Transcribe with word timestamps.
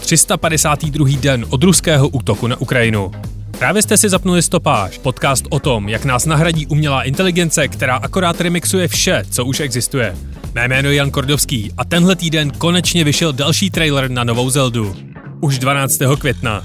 352. 0.00 1.08
den 1.20 1.46
od 1.50 1.64
ruského 1.64 2.08
útoku 2.08 2.46
na 2.46 2.56
Ukrajinu. 2.60 3.12
Právě 3.58 3.82
jste 3.82 3.96
si 3.96 4.08
zapnuli 4.08 4.42
stopáž, 4.42 4.98
podcast 4.98 5.46
o 5.50 5.58
tom, 5.58 5.88
jak 5.88 6.04
nás 6.04 6.26
nahradí 6.26 6.66
umělá 6.66 7.02
inteligence, 7.02 7.68
která 7.68 7.96
akorát 7.96 8.40
remixuje 8.40 8.88
vše, 8.88 9.22
co 9.30 9.44
už 9.44 9.60
existuje. 9.60 10.16
Mé 10.54 10.68
jméno 10.68 10.88
je 10.88 10.94
Jan 10.94 11.10
Kordovský 11.10 11.72
a 11.76 11.84
tenhle 11.84 12.16
týden 12.16 12.50
konečně 12.50 13.04
vyšel 13.04 13.32
další 13.32 13.70
trailer 13.70 14.10
na 14.10 14.24
novou 14.24 14.50
Zeldu. 14.50 14.96
Už 15.40 15.58
12. 15.58 15.98
května. 16.18 16.64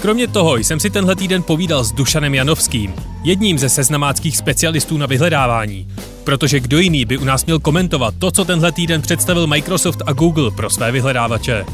Kromě 0.00 0.28
toho 0.28 0.56
jsem 0.56 0.80
si 0.80 0.90
tenhle 0.90 1.16
týden 1.16 1.42
povídal 1.42 1.84
s 1.84 1.92
Dušanem 1.92 2.34
Janovským, 2.34 2.94
jedním 3.24 3.58
ze 3.58 3.68
seznamáckých 3.68 4.36
specialistů 4.36 4.98
na 4.98 5.06
vyhledávání, 5.06 5.88
protože 6.24 6.60
kdo 6.60 6.78
jiný 6.78 7.04
by 7.04 7.18
u 7.18 7.24
nás 7.24 7.46
měl 7.46 7.58
komentovat 7.58 8.14
to, 8.18 8.30
co 8.30 8.44
tenhle 8.44 8.72
týden 8.72 9.02
představil 9.02 9.46
Microsoft 9.46 10.02
a 10.06 10.12
Google 10.12 10.50
pro 10.50 10.70
své 10.70 10.92
vyhledávače. 10.92 11.64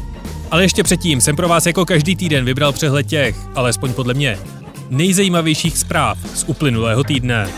Ale 0.51 0.63
ještě 0.63 0.83
předtím 0.83 1.21
jsem 1.21 1.35
pro 1.35 1.47
vás 1.47 1.65
jako 1.65 1.85
každý 1.85 2.15
týden 2.15 2.45
vybral 2.45 2.71
přehled 2.71 3.07
těch, 3.07 3.35
alespoň 3.55 3.93
podle 3.93 4.13
mě, 4.13 4.39
nejzajímavějších 4.89 5.77
zpráv 5.77 6.17
z 6.35 6.43
uplynulého 6.47 7.03
týdne. 7.03 7.49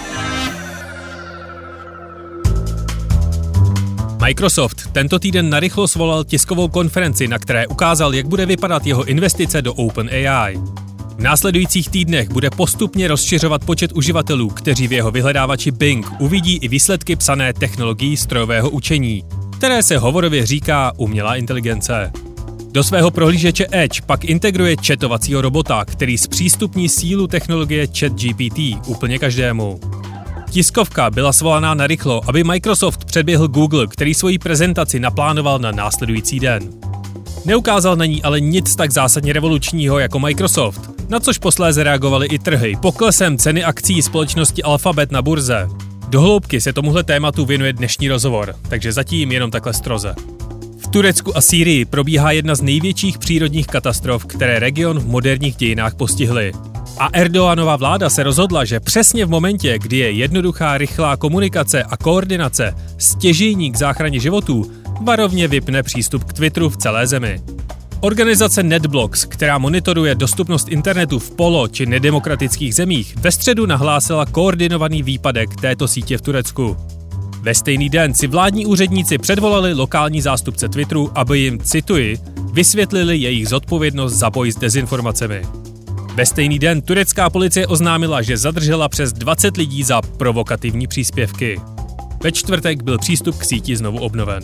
Microsoft 4.26 4.92
tento 4.92 5.20
týden 5.20 5.50
narychlo 5.50 5.88
svolal 5.88 6.24
tiskovou 6.24 6.68
konferenci, 6.68 7.28
na 7.28 7.40
které 7.40 7.68
ukázal, 7.68 8.16
jak 8.16 8.28
bude 8.28 8.46
vypadat 8.46 8.86
jeho 8.86 9.04
investice 9.04 9.62
do 9.62 9.74
OpenAI. 9.74 10.58
V 11.18 11.20
následujících 11.20 11.90
týdnech 11.90 12.30
bude 12.30 12.50
postupně 12.50 13.08
rozšiřovat 13.08 13.66
počet 13.66 13.92
uživatelů, 13.92 14.50
kteří 14.50 14.88
v 14.88 14.92
jeho 14.94 15.12
vyhledávači 15.12 15.72
Bing 15.72 16.06
uvidí 16.20 16.58
i 16.58 16.68
výsledky 16.68 17.16
psané 17.16 17.54
technologií 17.54 18.18
strojového 18.18 18.70
učení, 18.70 19.24
které 19.58 19.84
se 19.84 19.98
hovorově 19.98 20.46
říká 20.46 20.92
umělá 20.98 21.36
inteligence. 21.36 22.12
Do 22.74 22.84
svého 22.84 23.12
prohlížeče 23.12 23.68
Edge 23.72 24.02
pak 24.06 24.26
integruje 24.26 24.78
četovacího 24.78 25.42
robota, 25.42 25.86
který 25.86 26.18
zpřístupní 26.18 26.90
sílu 26.90 27.28
technologie 27.28 27.88
ChatGPT 27.88 28.60
úplně 28.88 29.20
každému. 29.20 29.80
Tiskovka 30.50 31.10
byla 31.10 31.34
svolaná 31.34 31.74
na 31.74 31.88
rychlo, 31.88 32.22
aby 32.28 32.44
Microsoft 32.44 33.06
předběhl 33.06 33.48
Google, 33.48 33.88
který 33.88 34.14
svoji 34.14 34.40
prezentaci 34.40 35.00
naplánoval 35.00 35.60
na 35.60 35.72
následující 35.72 36.40
den. 36.40 36.70
Neukázal 37.46 37.96
na 37.96 38.06
ní 38.06 38.24
ale 38.24 38.40
nic 38.40 38.76
tak 38.76 38.92
zásadně 38.92 39.34
revolučního 39.34 40.00
jako 40.00 40.20
Microsoft, 40.20 40.82
na 41.10 41.20
což 41.20 41.38
posléze 41.38 41.84
reagovaly 41.84 42.28
i 42.28 42.40
trhy 42.40 42.76
poklesem 42.82 43.38
ceny 43.38 43.64
akcí 43.64 44.02
společnosti 44.02 44.64
Alphabet 44.64 45.12
na 45.12 45.22
burze. 45.22 45.68
Dohloubky 46.10 46.62
se 46.62 46.74
tomuhle 46.74 47.04
tématu 47.04 47.46
věnuje 47.46 47.74
dnešní 47.74 48.10
rozhovor, 48.10 48.56
takže 48.70 48.92
zatím 48.92 49.32
jenom 49.32 49.52
takhle 49.52 49.74
stroze. 49.74 50.16
Turecku 50.94 51.38
a 51.38 51.42
Sýrii 51.42 51.86
probíhá 51.86 52.32
jedna 52.32 52.56
z 52.56 52.62
největších 52.62 53.18
přírodních 53.18 53.68
katastrof, 53.68 54.26
které 54.26 54.60
region 54.60 55.00
v 55.00 55.08
moderních 55.08 55.56
dějinách 55.56 55.96
postihly. 55.96 56.52
A 57.00 57.10
Erdoganova 57.14 57.76
vláda 57.76 58.10
se 58.10 58.24
rozhodla, 58.24 58.66
že 58.66 58.80
přesně 58.80 59.26
v 59.26 59.30
momentě, 59.30 59.80
kdy 59.80 59.98
je 59.98 60.12
jednoduchá, 60.12 60.78
rychlá 60.78 61.18
komunikace 61.18 61.84
a 61.84 61.98
koordinace 61.98 62.76
stěžejní 62.98 63.72
k 63.72 63.78
záchraně 63.78 64.20
životů, 64.20 64.72
varovně 65.02 65.48
vypne 65.48 65.84
přístup 65.84 66.24
k 66.24 66.34
Twitteru 66.34 66.70
v 66.70 66.78
celé 66.78 67.08
zemi. 67.08 67.42
Organizace 68.00 68.64
NetBlocks, 68.64 69.26
která 69.26 69.58
monitoruje 69.58 70.16
dostupnost 70.16 70.68
internetu 70.68 71.20
v 71.20 71.32
polo 71.32 71.68
či 71.68 71.86
nedemokratických 71.86 72.76
zemích, 72.76 73.16
ve 73.18 73.32
středu 73.32 73.66
nahlásila 73.66 74.26
koordinovaný 74.26 75.04
výpadek 75.04 75.50
této 75.62 75.88
sítě 75.88 76.18
v 76.18 76.22
Turecku. 76.22 76.78
Ve 77.44 77.54
stejný 77.54 77.90
den 77.90 78.14
si 78.14 78.28
vládní 78.28 78.66
úředníci 78.66 79.18
předvolali 79.18 79.74
lokální 79.74 80.22
zástupce 80.22 80.70
Twitteru, 80.70 81.12
aby 81.16 81.40
jim, 81.40 81.60
cituji, 81.60 82.18
vysvětlili 82.54 83.18
jejich 83.18 83.48
zodpovědnost 83.48 84.14
za 84.14 84.30
boj 84.30 84.52
s 84.52 84.56
dezinformacemi. 84.56 85.42
Ve 86.16 86.26
stejný 86.26 86.60
den 86.60 86.82
turecká 86.82 87.30
policie 87.30 87.68
oznámila, 87.68 88.22
že 88.22 88.38
zadržela 88.38 88.90
přes 88.90 89.14
20 89.14 89.58
lidí 89.58 89.84
za 89.84 90.02
provokativní 90.02 90.88
příspěvky. 90.88 91.62
Ve 92.24 92.32
čtvrtek 92.32 92.84
byl 92.84 92.98
přístup 92.98 93.38
k 93.38 93.46
síti 93.46 93.78
znovu 93.78 94.00
obnoven. 94.00 94.44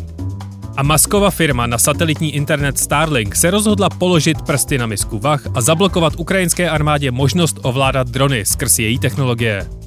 A 0.77 0.83
Maskova 0.83 1.31
firma 1.31 1.67
na 1.67 1.77
satelitní 1.77 2.35
internet 2.35 2.77
Starlink 2.77 3.35
se 3.35 3.51
rozhodla 3.51 3.89
položit 3.89 4.41
prsty 4.41 4.77
na 4.77 4.85
misku 4.85 5.19
vach 5.19 5.41
a 5.55 5.61
zablokovat 5.61 6.13
ukrajinské 6.17 6.69
armádě 6.69 7.11
možnost 7.11 7.59
ovládat 7.61 8.07
drony 8.07 8.45
skrz 8.45 8.79
její 8.79 8.99
technologie. 8.99 9.78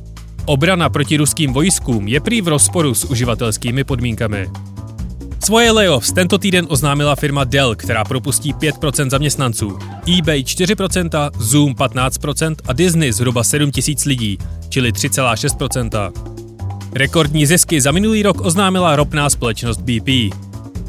Obrana 0.47 0.89
proti 0.89 1.17
ruským 1.17 1.53
vojskům 1.53 2.09
je 2.09 2.21
prý 2.21 2.43
v 2.43 2.49
rozporu 2.49 2.95
s 2.95 3.05
uživatelskými 3.05 3.85
podmínkami. 3.85 4.51
Svoje 5.45 5.71
layoffs 5.71 6.13
tento 6.13 6.39
týden 6.39 6.67
oznámila 6.69 7.17
firma 7.17 7.45
Dell, 7.45 7.75
která 7.75 8.05
propustí 8.05 8.55
5% 8.55 9.11
zaměstnanců, 9.11 9.79
eBay 10.19 10.43
4%, 10.43 11.31
Zoom 11.39 11.75
15% 11.75 12.55
a 12.67 12.73
Disney 12.73 13.13
zhruba 13.13 13.45
7 13.45 13.71
tisíc 13.71 14.05
lidí, 14.05 14.39
čili 14.69 14.93
3,6%. 14.93 16.13
Rekordní 16.93 17.47
zisky 17.47 17.81
za 17.81 17.93
minulý 17.93 18.23
rok 18.23 18.41
oznámila 18.41 18.97
ropná 18.97 19.31
společnost 19.31 19.81
BP. 19.81 20.35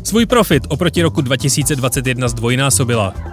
Svůj 0.03 0.25
profit 0.25 0.63
oproti 0.69 1.01
roku 1.01 1.21
2021 1.21 2.27
zdvojnásobila. 2.27 3.32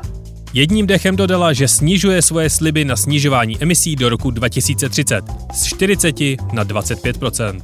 Jedním 0.54 0.86
dechem 0.86 1.16
dodala, 1.16 1.52
že 1.52 1.68
snižuje 1.68 2.22
svoje 2.22 2.50
sliby 2.50 2.84
na 2.84 2.96
snižování 2.96 3.62
emisí 3.62 3.96
do 3.96 4.08
roku 4.08 4.30
2030 4.30 5.24
z 5.54 5.64
40 5.64 6.20
na 6.52 6.64
25% 6.64 7.60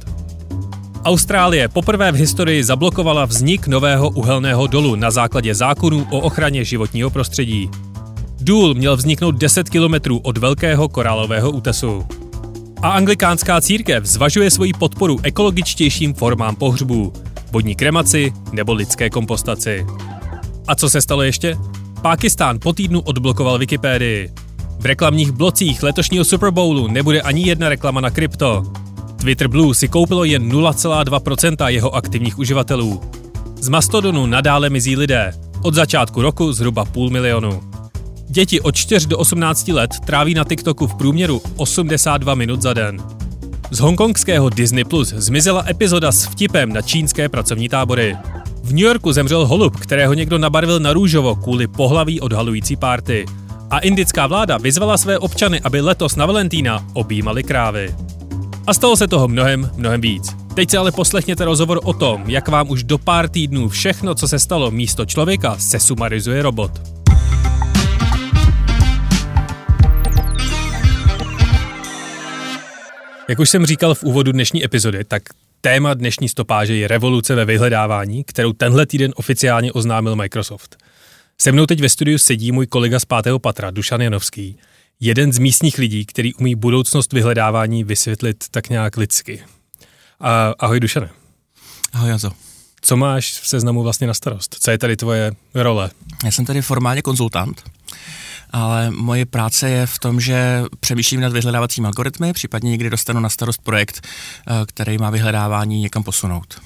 Austrálie 1.03 1.67
poprvé 1.67 2.11
v 2.11 2.15
historii 2.15 2.63
zablokovala 2.63 3.25
vznik 3.25 3.67
nového 3.67 4.09
uhelného 4.09 4.67
dolu 4.67 4.95
na 4.95 5.11
základě 5.11 5.55
zákonů 5.55 6.07
o 6.11 6.19
ochraně 6.19 6.63
životního 6.63 7.09
prostředí. 7.09 7.69
Důl 8.41 8.73
měl 8.73 8.97
vzniknout 8.97 9.35
10 9.35 9.69
kilometrů 9.69 10.19
od 10.19 10.37
velkého 10.37 10.89
korálového 10.89 11.51
útesu. 11.51 12.05
A 12.81 12.89
anglikánská 12.89 13.61
církev 13.61 14.05
zvažuje 14.05 14.51
svoji 14.51 14.73
podporu 14.73 15.19
ekologičtějším 15.23 16.13
formám 16.13 16.55
pohřbů, 16.55 17.13
vodní 17.51 17.75
kremaci 17.75 18.33
nebo 18.51 18.73
lidské 18.73 19.09
kompostaci. 19.09 19.85
A 20.67 20.75
co 20.75 20.89
se 20.89 21.01
stalo 21.01 21.21
ještě? 21.21 21.57
Pákistán 22.01 22.59
po 22.59 22.73
týdnu 22.73 23.01
odblokoval 23.01 23.57
Wikipédii. 23.57 24.29
V 24.79 24.85
reklamních 24.85 25.31
blocích 25.31 25.83
letošního 25.83 26.25
Super 26.25 26.51
Bowlu 26.51 26.87
nebude 26.87 27.21
ani 27.21 27.47
jedna 27.47 27.69
reklama 27.69 28.01
na 28.01 28.09
krypto. 28.09 28.63
Twitter 29.15 29.47
Blue 29.47 29.75
si 29.75 29.87
koupilo 29.87 30.23
jen 30.23 30.49
0,2% 30.49 31.67
jeho 31.67 31.95
aktivních 31.95 32.39
uživatelů. 32.39 33.01
Z 33.61 33.69
Mastodonu 33.69 34.25
nadále 34.25 34.69
mizí 34.69 34.95
lidé. 34.95 35.33
Od 35.63 35.73
začátku 35.73 36.21
roku 36.21 36.53
zhruba 36.53 36.85
půl 36.85 37.09
milionu. 37.09 37.61
Děti 38.29 38.61
od 38.61 38.75
4 38.75 39.07
do 39.07 39.17
18 39.17 39.67
let 39.67 39.91
tráví 40.05 40.33
na 40.33 40.43
TikToku 40.43 40.87
v 40.87 40.95
průměru 40.95 41.41
82 41.57 42.35
minut 42.35 42.61
za 42.61 42.73
den. 42.73 42.97
Z 43.71 43.79
hongkongského 43.79 44.49
Disney 44.49 44.83
Plus 44.83 45.07
zmizela 45.07 45.65
epizoda 45.69 46.11
s 46.11 46.25
vtipem 46.25 46.73
na 46.73 46.81
čínské 46.81 47.29
pracovní 47.29 47.69
tábory. 47.69 48.17
V 48.67 48.71
New 48.71 48.83
Yorku 48.83 49.11
zemřel 49.11 49.47
holub, 49.47 49.75
kterého 49.75 50.13
někdo 50.13 50.37
nabarvil 50.37 50.79
na 50.79 50.93
růžovo 50.93 51.35
kvůli 51.35 51.67
pohlaví 51.67 52.21
odhalující 52.21 52.75
párty. 52.75 53.25
A 53.69 53.79
indická 53.79 54.27
vláda 54.27 54.57
vyzvala 54.57 54.97
své 54.97 55.19
občany, 55.19 55.61
aby 55.61 55.81
letos 55.81 56.15
na 56.15 56.25
Valentína 56.25 56.85
objímali 56.93 57.43
krávy. 57.43 57.95
A 58.67 58.73
stalo 58.73 58.97
se 58.97 59.07
toho 59.07 59.27
mnohem, 59.27 59.69
mnohem 59.75 60.01
víc. 60.01 60.35
Teď 60.53 60.69
si 60.69 60.77
ale 60.77 60.91
poslechněte 60.91 61.45
rozhovor 61.45 61.79
o 61.83 61.93
tom, 61.93 62.23
jak 62.27 62.47
vám 62.47 62.69
už 62.69 62.83
do 62.83 62.97
pár 62.97 63.29
týdnů 63.29 63.69
všechno, 63.69 64.15
co 64.15 64.27
se 64.27 64.39
stalo 64.39 64.71
místo 64.71 65.05
člověka, 65.05 65.57
se 65.57 65.79
sumarizuje 65.79 66.41
robot. 66.41 66.71
Jak 73.29 73.39
už 73.39 73.49
jsem 73.49 73.65
říkal 73.65 73.95
v 73.95 74.03
úvodu 74.03 74.31
dnešní 74.31 74.65
epizody, 74.65 75.03
tak 75.03 75.23
téma 75.67 75.93
dnešní 75.93 76.29
stopáže 76.29 76.75
je 76.75 76.87
revoluce 76.87 77.35
ve 77.35 77.45
vyhledávání, 77.45 78.23
kterou 78.23 78.53
tenhle 78.53 78.85
týden 78.85 79.13
oficiálně 79.15 79.71
oznámil 79.71 80.15
Microsoft. 80.15 80.77
Se 81.37 81.51
mnou 81.51 81.65
teď 81.65 81.81
ve 81.81 81.89
studiu 81.89 82.17
sedí 82.17 82.51
můj 82.51 82.67
kolega 82.67 82.99
z 82.99 83.05
pátého 83.05 83.39
patra, 83.39 83.71
Dušan 83.71 84.01
Janovský, 84.01 84.57
jeden 84.99 85.33
z 85.33 85.37
místních 85.37 85.77
lidí, 85.77 86.05
který 86.05 86.33
umí 86.33 86.55
budoucnost 86.55 87.13
vyhledávání 87.13 87.83
vysvětlit 87.83 88.43
tak 88.51 88.69
nějak 88.69 88.97
lidsky. 88.97 89.41
A, 90.19 90.53
ahoj 90.59 90.79
Dušane. 90.79 91.09
Ahoj 91.93 92.09
Jazo. 92.09 92.31
Co 92.81 92.97
máš 92.97 93.39
v 93.39 93.47
seznamu 93.47 93.83
vlastně 93.83 94.07
na 94.07 94.13
starost? 94.13 94.55
Co 94.59 94.71
je 94.71 94.77
tady 94.77 94.95
tvoje 94.95 95.31
role? 95.53 95.91
Já 96.25 96.31
jsem 96.31 96.45
tady 96.45 96.61
formálně 96.61 97.01
konzultant 97.01 97.63
ale 98.51 98.91
moje 98.91 99.25
práce 99.25 99.69
je 99.69 99.85
v 99.85 99.99
tom, 99.99 100.19
že 100.19 100.63
přemýšlím 100.79 101.21
nad 101.21 101.33
vyhledávacími 101.33 101.87
algoritmy, 101.87 102.33
případně 102.33 102.69
někdy 102.69 102.89
dostanu 102.89 103.19
na 103.19 103.29
starost 103.29 103.61
projekt, 103.61 104.01
eh, 104.01 104.53
který 104.65 104.97
má 104.97 105.09
vyhledávání 105.09 105.81
někam 105.81 106.03
posunout. 106.03 106.61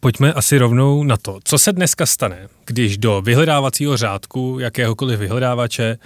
Pojďme 0.00 0.32
asi 0.32 0.58
rovnou 0.58 1.04
na 1.04 1.16
to, 1.16 1.38
co 1.44 1.58
se 1.58 1.72
dneska 1.72 2.06
stane, 2.06 2.48
když 2.66 2.98
do 2.98 3.22
vyhledávacího 3.22 3.96
řádku 3.96 4.58
jakéhokoliv 4.60 5.18
vyhledávače 5.18 5.98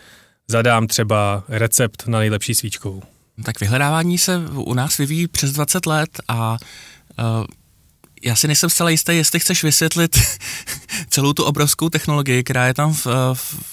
zadám 0.49 0.87
třeba 0.87 1.45
recept 1.49 2.07
na 2.07 2.19
nejlepší 2.19 2.55
svíčkou. 2.55 3.03
Tak 3.43 3.61
vyhledávání 3.61 4.19
se 4.19 4.39
u 4.55 4.75
nás 4.75 4.99
vyvíjí 4.99 5.29
přes 5.29 5.53
20 5.53 5.87
let 5.87 6.11
a 6.29 6.57
uh, 7.19 7.45
já 8.23 8.37
si 8.37 8.47
nejsem 8.47 8.71
zcela 8.71 8.91
jistý, 8.91 9.17
jestli 9.17 9.41
chceš 9.41 9.65
vysvětlit 9.65 10.19
celou 11.09 11.33
tu 11.33 11.45
obrovskou 11.45 11.89
technologii, 11.89 12.45
která 12.45 12.67
je 12.67 12.75
tam 12.75 12.95
v, 12.95 13.07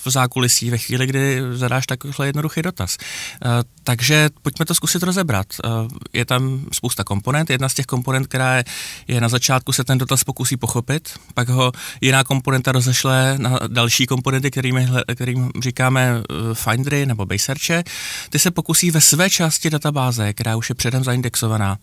v 0.05 0.09
zákulisí 0.09 0.69
ve 0.69 0.77
chvíli, 0.77 1.07
kdy 1.07 1.41
zadáš 1.51 1.85
takovýhle 1.85 2.27
jednoduchý 2.27 2.61
dotaz. 2.61 2.97
Uh, 3.45 3.51
takže 3.83 4.29
pojďme 4.41 4.65
to 4.65 4.75
zkusit 4.75 5.03
rozebrat. 5.03 5.47
Uh, 5.63 5.87
je 6.13 6.25
tam 6.25 6.65
spousta 6.73 7.03
komponent. 7.03 7.49
Jedna 7.49 7.69
z 7.69 7.73
těch 7.73 7.85
komponent, 7.85 8.27
která 8.27 8.57
je, 8.57 8.63
je 9.07 9.21
na 9.21 9.29
začátku, 9.29 9.71
se 9.71 9.83
ten 9.83 9.97
dotaz 9.97 10.23
pokusí 10.23 10.57
pochopit, 10.57 11.09
pak 11.33 11.49
ho 11.49 11.71
jiná 12.01 12.23
komponenta 12.23 12.71
rozešle 12.71 13.35
na 13.37 13.59
další 13.67 14.05
komponenty, 14.05 14.51
kterými, 14.51 14.87
kterým 15.15 15.51
říkáme 15.61 16.23
findery 16.53 17.05
nebo 17.05 17.25
base 17.25 17.45
searche. 17.45 17.83
Ty 18.29 18.39
se 18.39 18.51
pokusí 18.51 18.91
ve 18.91 19.01
své 19.01 19.29
části 19.29 19.69
databáze, 19.69 20.33
která 20.33 20.55
už 20.55 20.69
je 20.69 20.75
předem 20.75 21.03
zaindexovaná, 21.03 21.77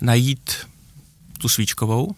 najít 0.00 0.50
tu 1.38 1.48
svíčkovou. 1.48 2.14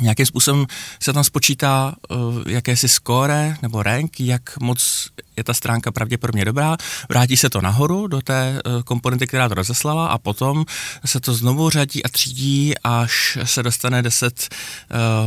Nějakým 0.00 0.26
způsobem 0.26 0.66
se 1.02 1.12
tam 1.12 1.24
spočítá 1.24 1.94
uh, 2.10 2.42
jakési 2.48 2.88
score 2.88 3.56
nebo 3.62 3.82
rank, 3.82 4.20
jak 4.20 4.60
moc 4.60 5.08
je 5.36 5.44
ta 5.44 5.54
stránka 5.54 5.92
pravděpodobně 5.92 6.44
dobrá, 6.44 6.76
vrátí 7.08 7.36
se 7.36 7.50
to 7.50 7.60
nahoru 7.60 8.06
do 8.06 8.20
té 8.20 8.60
uh, 8.64 8.82
komponenty, 8.82 9.26
která 9.26 9.48
to 9.48 9.54
rozeslala 9.54 10.06
a 10.06 10.18
potom 10.18 10.64
se 11.04 11.20
to 11.20 11.34
znovu 11.34 11.70
řadí 11.70 12.04
a 12.04 12.08
třídí, 12.08 12.74
až 12.84 13.38
se 13.44 13.62
dostane 13.62 14.02
10 14.02 14.48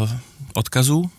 uh, 0.03 0.09
odkazů, 0.53 1.11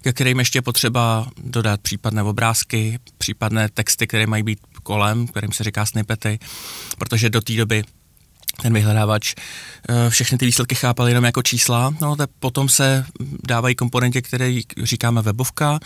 ke 0.00 0.12
kterým 0.12 0.38
ještě 0.38 0.62
potřeba 0.62 1.26
dodat 1.44 1.80
případné 1.80 2.22
obrázky, 2.22 2.98
případné 3.18 3.68
texty, 3.68 4.06
které 4.06 4.26
mají 4.26 4.42
být 4.42 4.58
kolem, 4.82 5.26
kterým 5.26 5.52
se 5.52 5.64
říká 5.64 5.86
snippety, 5.86 6.38
protože 6.98 7.30
do 7.30 7.40
té 7.40 7.52
doby 7.52 7.84
ten 8.62 8.72
vyhledávač 8.72 9.34
eh, 9.88 10.10
všechny 10.10 10.38
ty 10.38 10.46
výsledky 10.46 10.74
chápal 10.74 11.08
jenom 11.08 11.24
jako 11.24 11.42
čísla, 11.42 11.94
no 12.00 12.16
tak 12.16 12.30
potom 12.38 12.68
se 12.68 13.06
dávají 13.48 13.74
komponenty, 13.74 14.22
které 14.22 14.60
říkáme 14.82 15.22
webovka, 15.22 15.78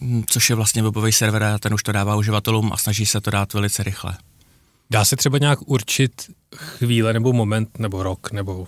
hm, 0.00 0.22
což 0.30 0.50
je 0.50 0.56
vlastně 0.56 0.82
webový 0.82 1.12
server 1.12 1.42
a 1.42 1.58
ten 1.58 1.74
už 1.74 1.82
to 1.82 1.92
dává 1.92 2.16
uživatelům 2.16 2.72
a 2.72 2.76
snaží 2.76 3.06
se 3.06 3.20
to 3.20 3.30
dát 3.30 3.52
velice 3.52 3.82
rychle. 3.82 4.16
Dá 4.90 5.04
se 5.04 5.16
třeba 5.16 5.38
nějak 5.38 5.58
určit 5.66 6.30
chvíle 6.56 7.12
nebo 7.12 7.32
moment 7.32 7.78
nebo 7.78 8.02
rok 8.02 8.32
nebo 8.32 8.66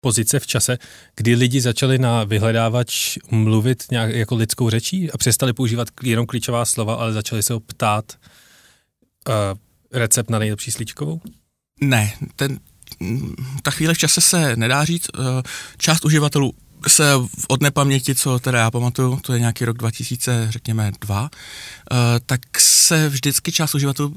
pozice 0.00 0.40
v 0.40 0.46
čase, 0.46 0.78
kdy 1.16 1.34
lidi 1.34 1.60
začali 1.60 1.98
na 1.98 2.24
vyhledávač 2.24 3.18
mluvit 3.30 3.84
nějak 3.90 4.14
jako 4.14 4.34
lidskou 4.34 4.70
řečí 4.70 5.10
a 5.10 5.18
přestali 5.18 5.52
používat 5.52 5.88
jenom 6.02 6.26
klíčová 6.26 6.64
slova, 6.64 6.94
ale 6.94 7.12
začali 7.12 7.42
se 7.42 7.52
ho 7.52 7.60
ptát 7.60 8.04
uh, 9.28 9.34
recept 9.92 10.30
na 10.30 10.38
nejlepší 10.38 10.70
slíčkovou? 10.70 11.20
Ne, 11.80 12.12
ten, 12.36 12.60
ta 13.62 13.70
chvíle 13.70 13.94
v 13.94 13.98
čase 13.98 14.20
se 14.20 14.56
nedá 14.56 14.84
říct. 14.84 15.10
Eh, 15.14 15.42
část 15.76 16.04
uživatelů 16.04 16.54
se 16.88 17.12
od 17.48 17.62
nepaměti, 17.62 18.14
co 18.14 18.38
teda 18.38 18.58
já 18.58 18.70
pamatuju, 18.70 19.18
to 19.22 19.32
je 19.32 19.40
nějaký 19.40 19.64
rok 19.64 19.78
2000, 19.78 20.46
řekněme 20.50 20.92
dva, 21.00 21.30
eh, 21.92 21.96
tak 22.26 22.40
se 22.60 23.08
vždycky 23.08 23.52
část 23.52 23.74
uživatelů, 23.74 24.16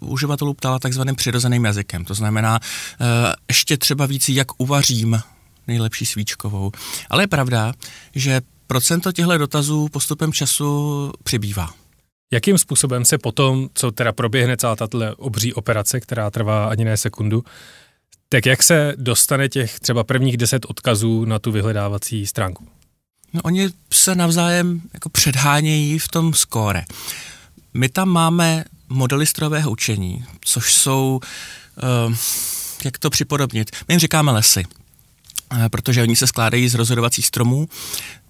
uživatelů 0.00 0.54
ptala 0.54 0.78
takzvaným 0.78 1.14
přirozeným 1.16 1.64
jazykem. 1.64 2.04
To 2.04 2.14
znamená 2.14 2.60
eh, 2.60 3.04
ještě 3.48 3.76
třeba 3.76 4.06
víc, 4.06 4.28
jak 4.28 4.60
uvařím 4.60 5.20
nejlepší 5.66 6.06
svíčkovou. 6.06 6.72
Ale 7.10 7.22
je 7.22 7.26
pravda, 7.26 7.72
že 8.14 8.40
procento 8.66 9.12
těchto 9.12 9.38
dotazů 9.38 9.88
postupem 9.88 10.32
času 10.32 11.12
přibývá. 11.24 11.83
Jakým 12.34 12.58
způsobem 12.58 13.04
se 13.04 13.18
potom, 13.18 13.68
co 13.74 13.90
teda 13.90 14.12
proběhne 14.12 14.56
celá 14.56 14.76
tato 14.76 14.98
obří 15.16 15.54
operace, 15.54 16.00
která 16.00 16.30
trvá 16.30 16.66
ani 16.68 16.84
ne 16.84 16.96
sekundu, 16.96 17.44
tak 18.28 18.46
jak 18.46 18.62
se 18.62 18.94
dostane 18.96 19.48
těch 19.48 19.80
třeba 19.80 20.04
prvních 20.04 20.36
deset 20.36 20.66
odkazů 20.68 21.24
na 21.24 21.38
tu 21.38 21.52
vyhledávací 21.52 22.26
stránku? 22.26 22.68
No, 23.32 23.40
oni 23.44 23.70
se 23.92 24.14
navzájem 24.14 24.80
jako 24.94 25.08
předhánějí 25.08 25.98
v 25.98 26.08
tom 26.08 26.34
skóre. 26.34 26.84
My 27.74 27.88
tam 27.88 28.08
máme 28.08 28.64
modely 28.88 29.26
strojového 29.26 29.70
učení, 29.70 30.24
což 30.40 30.74
jsou, 30.74 31.20
uh, 32.08 32.14
jak 32.84 32.98
to 32.98 33.10
připodobnit, 33.10 33.70
my 33.88 33.94
jim 33.94 34.00
říkáme 34.00 34.32
lesy, 34.32 34.64
uh, 35.52 35.68
protože 35.68 36.02
oni 36.02 36.16
se 36.16 36.26
skládají 36.26 36.68
z 36.68 36.74
rozhodovacích 36.74 37.26
stromů. 37.26 37.68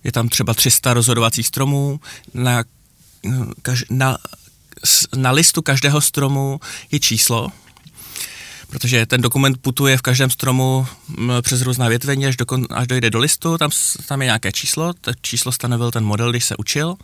Je 0.05 0.12
tam 0.12 0.29
třeba 0.29 0.55
300 0.55 0.95
rozhodovacích 0.95 1.47
stromů, 1.47 2.00
na 2.35 2.65
kaž, 3.62 3.85
na, 3.91 4.19
na 5.17 5.31
listu 5.31 5.62
každého 5.62 6.00
stromu 6.00 6.61
je 6.91 7.00
číslo, 7.00 7.49
protože 8.71 9.06
ten 9.06 9.21
dokument 9.21 9.56
putuje 9.61 9.97
v 9.97 10.03
každém 10.03 10.31
stromu 10.31 10.87
přes 11.43 11.62
různá 11.62 11.88
větvení, 11.88 12.26
až, 12.26 12.37
do, 12.37 12.47
až 12.71 12.87
dojde 12.87 13.11
do 13.11 13.19
listu, 13.19 13.59
tam, 13.59 13.71
tam 14.09 14.23
je 14.23 14.26
nějaké 14.26 14.53
číslo, 14.53 14.93
to 14.93 15.12
číslo 15.23 15.53
stanovil 15.53 15.91
ten 15.91 16.05
model, 16.05 16.31
když 16.31 16.44
se 16.44 16.56
učil. 16.56 16.97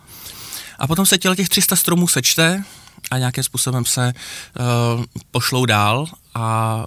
A 0.79 0.87
potom 0.87 1.05
se 1.05 1.17
těch 1.17 1.49
300 1.49 1.75
stromů 1.75 2.07
sečte 2.07 2.63
a 3.11 3.17
nějakým 3.17 3.43
způsobem 3.43 3.85
se 3.85 4.13
uh, 4.95 5.05
pošlou 5.31 5.65
dál 5.65 6.07
a 6.33 6.85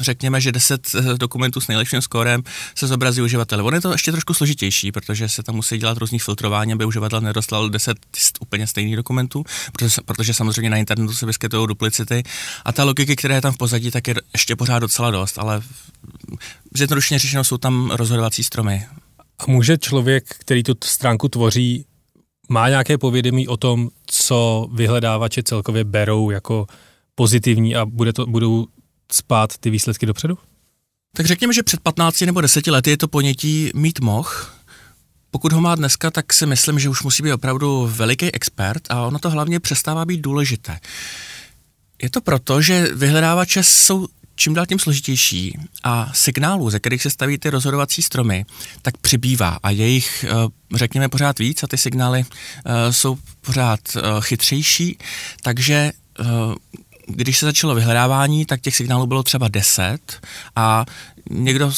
řekněme, 0.00 0.40
že 0.40 0.52
10 0.52 0.94
eh, 0.94 1.02
dokumentů 1.18 1.60
s 1.60 1.68
nejlepším 1.68 2.02
skórem 2.02 2.42
se 2.74 2.86
zobrazí 2.86 3.22
uživatele. 3.22 3.62
On 3.62 3.74
je 3.74 3.80
to 3.80 3.92
ještě 3.92 4.12
trošku 4.12 4.34
složitější, 4.34 4.92
protože 4.92 5.28
se 5.28 5.42
tam 5.42 5.54
musí 5.54 5.78
dělat 5.78 5.98
různý 5.98 6.18
filtrování, 6.18 6.72
aby 6.72 6.84
uživatel 6.84 7.20
nedostal 7.20 7.68
10 7.68 7.98
úplně 8.40 8.66
stejných 8.66 8.96
dokumentů, 8.96 9.44
protože, 9.72 9.96
protože 10.04 10.34
samozřejmě 10.34 10.70
na 10.70 10.76
internetu 10.76 11.14
se 11.14 11.26
vyskytují 11.26 11.66
duplicity 11.66 12.22
a 12.64 12.72
ta 12.72 12.84
logiky, 12.84 13.16
která 13.16 13.34
je 13.34 13.40
tam 13.40 13.52
v 13.52 13.58
pozadí, 13.58 13.90
tak 13.90 14.08
je 14.08 14.14
ještě 14.32 14.56
pořád 14.56 14.78
docela 14.78 15.10
dost, 15.10 15.38
ale 15.38 15.62
zjednodušeně 16.74 17.18
řečeno 17.18 17.44
jsou 17.44 17.58
tam 17.58 17.90
rozhodovací 17.90 18.44
stromy. 18.44 18.86
A 19.38 19.44
může 19.46 19.78
člověk, 19.78 20.24
který 20.38 20.62
tu 20.62 20.74
stránku 20.84 21.28
tvoří, 21.28 21.84
má 22.48 22.68
nějaké 22.68 22.98
povědomí 22.98 23.48
o 23.48 23.56
tom, 23.56 23.88
co 24.06 24.68
vyhledávače 24.72 25.42
celkově 25.42 25.84
berou 25.84 26.30
jako 26.30 26.66
pozitivní 27.18 27.76
a 27.76 27.86
bude 27.86 28.12
to, 28.12 28.26
budou 28.26 28.66
spát 29.12 29.58
ty 29.58 29.70
výsledky 29.70 30.06
dopředu? 30.06 30.38
Tak 31.16 31.26
řekněme, 31.26 31.52
že 31.52 31.62
před 31.62 31.80
15 31.80 32.20
nebo 32.20 32.40
10 32.40 32.66
lety 32.66 32.90
je 32.90 32.96
to 32.96 33.08
ponětí 33.08 33.70
mít 33.74 34.00
moh. 34.00 34.58
Pokud 35.30 35.52
ho 35.52 35.60
má 35.60 35.74
dneska, 35.74 36.10
tak 36.10 36.32
si 36.32 36.46
myslím, 36.46 36.78
že 36.78 36.88
už 36.88 37.02
musí 37.02 37.22
být 37.22 37.32
opravdu 37.32 37.90
veliký 37.92 38.34
expert 38.34 38.82
a 38.90 39.06
ono 39.06 39.18
to 39.18 39.30
hlavně 39.30 39.60
přestává 39.60 40.04
být 40.04 40.20
důležité. 40.20 40.78
Je 42.02 42.10
to 42.10 42.20
proto, 42.20 42.62
že 42.62 42.88
vyhledávače 42.94 43.62
jsou 43.62 44.06
čím 44.34 44.54
dál 44.54 44.66
tím 44.66 44.78
složitější 44.78 45.58
a 45.84 46.10
signálů, 46.14 46.70
ze 46.70 46.80
kterých 46.80 47.02
se 47.02 47.10
staví 47.10 47.38
ty 47.38 47.50
rozhodovací 47.50 48.02
stromy, 48.02 48.44
tak 48.82 48.96
přibývá 48.96 49.58
a 49.62 49.70
je 49.70 49.88
jich, 49.88 50.24
eh, 50.24 50.30
řekněme, 50.74 51.08
pořád 51.08 51.38
víc 51.38 51.62
a 51.62 51.66
ty 51.66 51.76
signály 51.78 52.24
eh, 52.24 52.92
jsou 52.92 53.18
pořád 53.40 53.80
eh, 53.96 54.00
chytřejší, 54.20 54.98
takže 55.42 55.92
když 57.08 57.38
se 57.38 57.46
začalo 57.46 57.74
vyhledávání, 57.74 58.46
tak 58.46 58.60
těch 58.60 58.76
signálů 58.76 59.06
bylo 59.06 59.22
třeba 59.22 59.48
10 59.48 60.20
a 60.56 60.84
někdo 61.30 61.72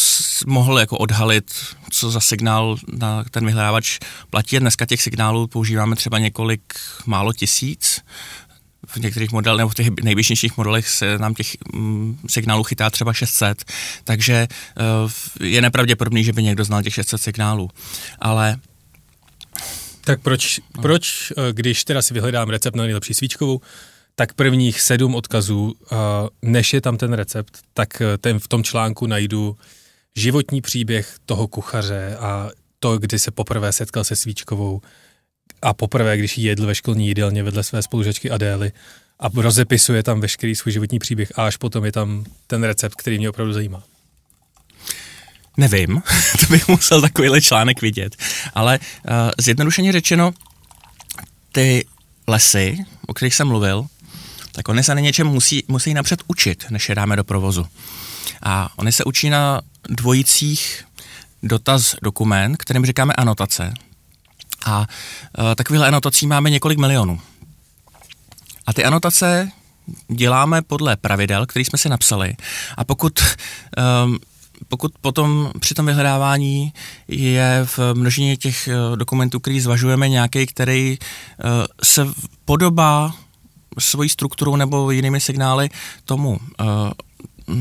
mohl 0.46 0.78
jako 0.78 0.99
odhalit, 0.99 1.52
co 1.90 2.10
za 2.10 2.20
signál 2.20 2.76
na 2.92 3.25
ten 3.30 3.46
vyhledávač 3.46 3.99
platí. 4.30 4.58
Dneska 4.58 4.87
těch 4.87 5.02
signálů 5.02 5.46
používáme 5.46 5.96
třeba 5.96 6.18
několik 6.18 6.62
málo 7.06 7.32
tisíc. 7.32 8.00
V 8.87 8.96
některých 8.96 9.32
modelech 9.32 9.58
nebo 9.58 9.68
v 9.68 9.75
těch 9.75 9.88
nejběžnějších 10.02 10.56
modelech 10.56 10.88
se 10.88 11.18
nám 11.18 11.34
těch 11.34 11.56
mm, 11.72 12.18
signálů 12.28 12.64
chytá 12.64 12.90
třeba 12.90 13.12
600, 13.12 13.64
takže 14.04 14.49
uh, 15.40 15.46
je 15.46 15.62
nepravděpodobný, 15.62 16.25
že 16.25 16.32
by 16.32 16.42
někdo 16.42 16.64
znal 16.64 16.82
těch 16.82 16.94
600 16.94 17.22
signálů. 17.22 17.70
Ale 18.18 18.58
tak 20.04 20.20
proč, 20.20 20.60
no. 20.76 20.82
proč, 20.82 21.32
eh, 21.37 21.52
když 21.52 21.84
teda 21.84 22.02
si 22.02 22.14
vyhledám 22.14 22.49
recept 22.49 22.76
na 22.76 22.84
nejlepší 22.84 23.14
svíčkovou, 23.14 23.60
tak 24.14 24.35
prvních 24.35 24.81
sedm 24.81 25.14
odkazů, 25.14 25.75
než 26.43 26.73
je 26.73 26.81
tam 26.81 26.97
ten 26.97 27.12
recept, 27.12 27.59
tak 27.75 28.00
eh, 28.00 28.19
ten 28.19 28.38
v 28.38 28.49
tom 28.49 28.64
článku 28.64 29.07
najdu 29.07 29.57
životní 30.17 30.61
příběh 30.61 31.17
toho 31.26 31.49
kuchaře 31.49 32.17
a 32.21 32.50
to, 32.79 32.99
kdy 32.99 33.19
se 33.19 33.31
poprvé 33.31 33.73
setkal 33.73 34.05
se 34.05 34.17
svíčkovou 34.17 34.81
a 35.62 35.75
poprvé, 35.75 36.17
když 36.17 36.38
jí 36.38 36.45
jedl 36.45 36.67
ve 36.67 36.75
školní 36.75 37.09
jídelně 37.09 37.43
vedle 37.43 37.62
své 37.62 37.83
spolužačky 37.83 38.31
Adély 38.31 38.73
a 39.21 39.29
rozepisuje 39.35 40.02
tam 40.02 40.21
veškerý 40.21 40.57
svůj 40.57 40.73
životní 40.73 40.99
příběh 40.99 41.38
a 41.38 41.47
až 41.47 41.57
potom 41.57 41.85
je 41.85 41.93
tam 41.93 42.25
ten 42.47 42.64
recept, 42.64 42.95
který 42.95 43.19
mě 43.19 43.31
opravdu 43.31 43.52
zajímá. 43.52 43.83
Nevím, 45.57 46.02
to 46.40 46.47
bych 46.47 46.69
musel 46.69 47.00
takovýhle 47.00 47.40
článek 47.40 47.83
vidět, 47.83 48.17
ale 48.55 48.79
uh, 48.79 49.14
zjednodušeně 49.38 49.93
řečeno, 49.93 50.33
ty 51.52 51.87
lesy, 52.26 52.79
o 53.07 53.14
kterých 53.14 53.35
jsem 53.35 53.49
mluvil, 53.49 53.87
tak 54.52 54.69
oni 54.69 54.83
se 54.83 54.95
na 54.95 55.00
něčem 55.00 55.26
musí, 55.26 55.64
musí 55.69 55.95
napřed 55.95 56.23
učit, 56.26 56.64
než 56.71 56.88
je 56.88 56.95
dáme 56.95 57.16
do 57.16 57.25
provozu. 57.25 57.66
A 58.42 58.69
oni 58.76 58.92
se 58.92 59.04
učí 59.04 59.30
na 59.30 59.61
dvojicích 59.88 60.85
dotaz 61.42 61.97
dokument, 62.02 62.57
kterým 62.57 62.87
říkáme 62.87 63.14
anotace. 63.14 63.75
A 64.66 64.87
e, 65.52 65.54
takovýchhle 65.54 65.88
anotací 65.88 66.26
máme 66.26 66.50
několik 66.50 66.78
milionů. 66.78 67.21
A 68.66 68.73
ty 68.73 68.85
anotace 68.85 69.50
děláme 70.09 70.62
podle 70.62 70.97
pravidel, 70.97 71.47
které 71.47 71.64
jsme 71.64 71.78
si 71.78 71.88
napsali. 71.88 72.37
A 72.76 72.85
pokud 72.85 73.21
um, 74.04 74.19
pokud 74.69 74.92
potom 75.00 75.52
při 75.61 75.75
tom 75.75 75.87
vyhledávání 75.87 76.73
je 77.09 77.61
v 77.64 77.78
množině 77.95 78.37
těch 78.37 78.69
uh, 78.69 78.97
dokumentů, 78.97 79.40
který 79.40 79.61
zvažujeme, 79.61 80.09
nějaký, 80.09 80.47
který 80.47 80.99
uh, 80.99 81.66
se 81.83 82.07
podobá 82.45 83.14
svojí 83.78 84.08
strukturou 84.08 84.56
nebo 84.56 84.90
jinými 84.90 85.20
signály 85.20 85.68
tomu 86.04 86.38
uh, 86.60 87.56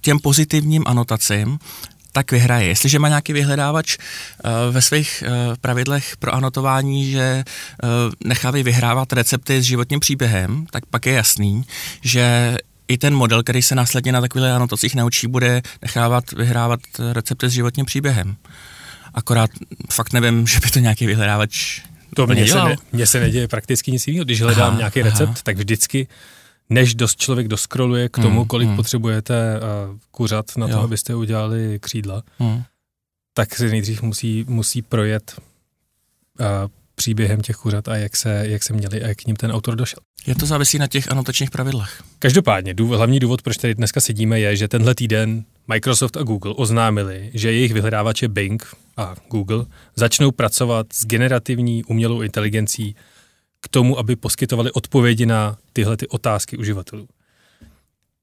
těm 0.00 0.18
pozitivním 0.18 0.84
anotacím, 0.86 1.58
tak 2.12 2.32
vyhraje. 2.32 2.66
Jestliže 2.66 2.98
má 2.98 3.08
nějaký 3.08 3.32
vyhledávač 3.32 3.98
uh, 3.98 4.50
ve 4.74 4.82
svých 4.82 5.24
uh, 5.26 5.56
pravidlech 5.60 6.16
pro 6.16 6.34
anotování, 6.34 7.10
že 7.10 7.44
nechávají 8.24 8.64
vyhrávat 8.64 9.12
recepty 9.12 9.62
s 9.62 9.64
životním 9.64 10.00
příběhem, 10.00 10.66
tak 10.70 10.86
pak 10.86 11.06
je 11.06 11.12
jasný, 11.12 11.64
že 12.02 12.56
i 12.88 12.98
ten 12.98 13.14
model, 13.14 13.42
který 13.42 13.62
se 13.62 13.74
následně 13.74 14.12
na 14.12 14.20
takových 14.20 14.50
anotacích 14.50 14.94
naučí, 14.94 15.26
bude 15.26 15.62
nechávat 15.82 16.32
vyhrávat 16.32 16.80
recepty 17.12 17.48
s 17.48 17.52
životním 17.52 17.86
příběhem. 17.86 18.36
Akorát 19.14 19.50
fakt 19.92 20.12
nevím, 20.12 20.46
že 20.46 20.60
by 20.60 20.70
to 20.70 20.78
nějaký 20.78 21.06
vyhledávač 21.06 21.80
to 22.16 22.26
mně 22.26 22.46
se, 22.46 22.64
ne, 22.64 22.76
mně 22.92 23.06
se 23.06 23.20
neděje 23.20 23.48
prakticky 23.48 23.92
nic 23.92 24.06
jiného. 24.06 24.24
Když 24.24 24.42
hledám 24.42 24.68
aha, 24.68 24.78
nějaký 24.78 25.02
recept, 25.02 25.28
aha. 25.28 25.36
tak 25.42 25.56
vždycky 25.56 26.08
než 26.70 26.94
dost 26.94 27.18
člověk 27.18 27.48
doskroluje 27.48 28.08
k 28.08 28.16
tomu, 28.16 28.40
hmm, 28.40 28.48
kolik 28.48 28.68
hmm. 28.68 28.76
potřebujete 28.76 29.60
uh, 29.60 29.96
kuřat 30.10 30.56
na 30.56 30.68
jo. 30.68 30.76
to, 30.76 30.82
abyste 30.82 31.14
udělali 31.14 31.78
křídla, 31.82 32.22
hmm. 32.38 32.62
tak 33.34 33.54
si 33.54 33.68
nejdřív 33.68 34.02
musí, 34.02 34.44
musí 34.48 34.82
projet 34.82 35.34
uh, 36.40 36.46
příběhem 36.94 37.40
těch 37.40 37.56
kuřat 37.56 37.88
a 37.88 37.96
jak 37.96 38.16
se, 38.16 38.44
jak 38.48 38.62
se 38.62 38.72
měli 38.72 39.02
a 39.02 39.06
jak 39.08 39.18
k 39.18 39.26
ním 39.26 39.36
ten 39.36 39.52
autor 39.52 39.76
došel. 39.76 39.98
Je 40.26 40.34
to 40.34 40.46
závisí 40.46 40.78
na 40.78 40.86
těch 40.86 41.10
anotačních 41.10 41.50
pravidlech. 41.50 42.02
Každopádně, 42.18 42.74
důvod, 42.74 42.96
hlavní 42.96 43.20
důvod, 43.20 43.42
proč 43.42 43.56
tady 43.56 43.74
dneska 43.74 44.00
sedíme, 44.00 44.40
je, 44.40 44.56
že 44.56 44.68
tenhle 44.68 44.94
týden 44.94 45.44
Microsoft 45.68 46.16
a 46.16 46.22
Google 46.22 46.54
oznámili, 46.54 47.30
že 47.34 47.52
jejich 47.52 47.72
vyhledávače 47.72 48.28
Bing 48.28 48.76
a 48.96 49.14
Google 49.30 49.66
začnou 49.96 50.30
pracovat 50.30 50.86
s 50.92 51.06
generativní 51.06 51.84
umělou 51.84 52.22
inteligencí 52.22 52.96
k 53.60 53.68
tomu, 53.68 53.98
aby 53.98 54.16
poskytovali 54.16 54.72
odpovědi 54.72 55.26
na 55.26 55.58
tyhle 55.72 55.96
ty 55.96 56.08
otázky 56.08 56.56
uživatelů. 56.56 57.08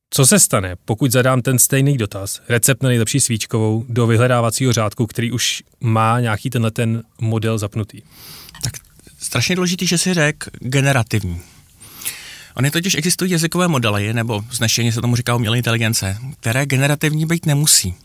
Co 0.09 0.25
se 0.25 0.39
stane, 0.39 0.75
pokud 0.85 1.11
zadám 1.11 1.41
ten 1.41 1.59
stejný 1.59 1.97
dotaz, 1.97 2.41
recept 2.49 2.83
na 2.83 2.89
nejlepší 2.89 3.19
svíčkovou, 3.19 3.85
do 3.89 4.07
vyhledávacího 4.07 4.73
řádku, 4.73 5.07
který 5.07 5.31
už 5.31 5.63
má 5.79 6.19
nějaký 6.19 6.49
tenhle 6.49 6.71
ten 6.71 7.03
model 7.21 7.57
zapnutý? 7.57 8.01
Tak 8.63 8.73
strašně 9.19 9.55
důležitý, 9.55 9.87
že 9.87 9.97
si 9.97 10.13
řek 10.13 10.43
generativní. 10.59 11.41
Ony 12.55 12.71
totiž 12.71 12.95
existují 12.95 13.31
jazykové 13.31 13.67
modely, 13.67 14.13
nebo 14.13 14.45
znešeně 14.51 14.91
se 14.91 15.01
tomu 15.01 15.15
říká 15.15 15.35
umělé 15.35 15.57
inteligence, 15.57 16.17
které 16.39 16.65
generativní 16.65 17.25
být 17.25 17.45
nemusí. 17.45 17.95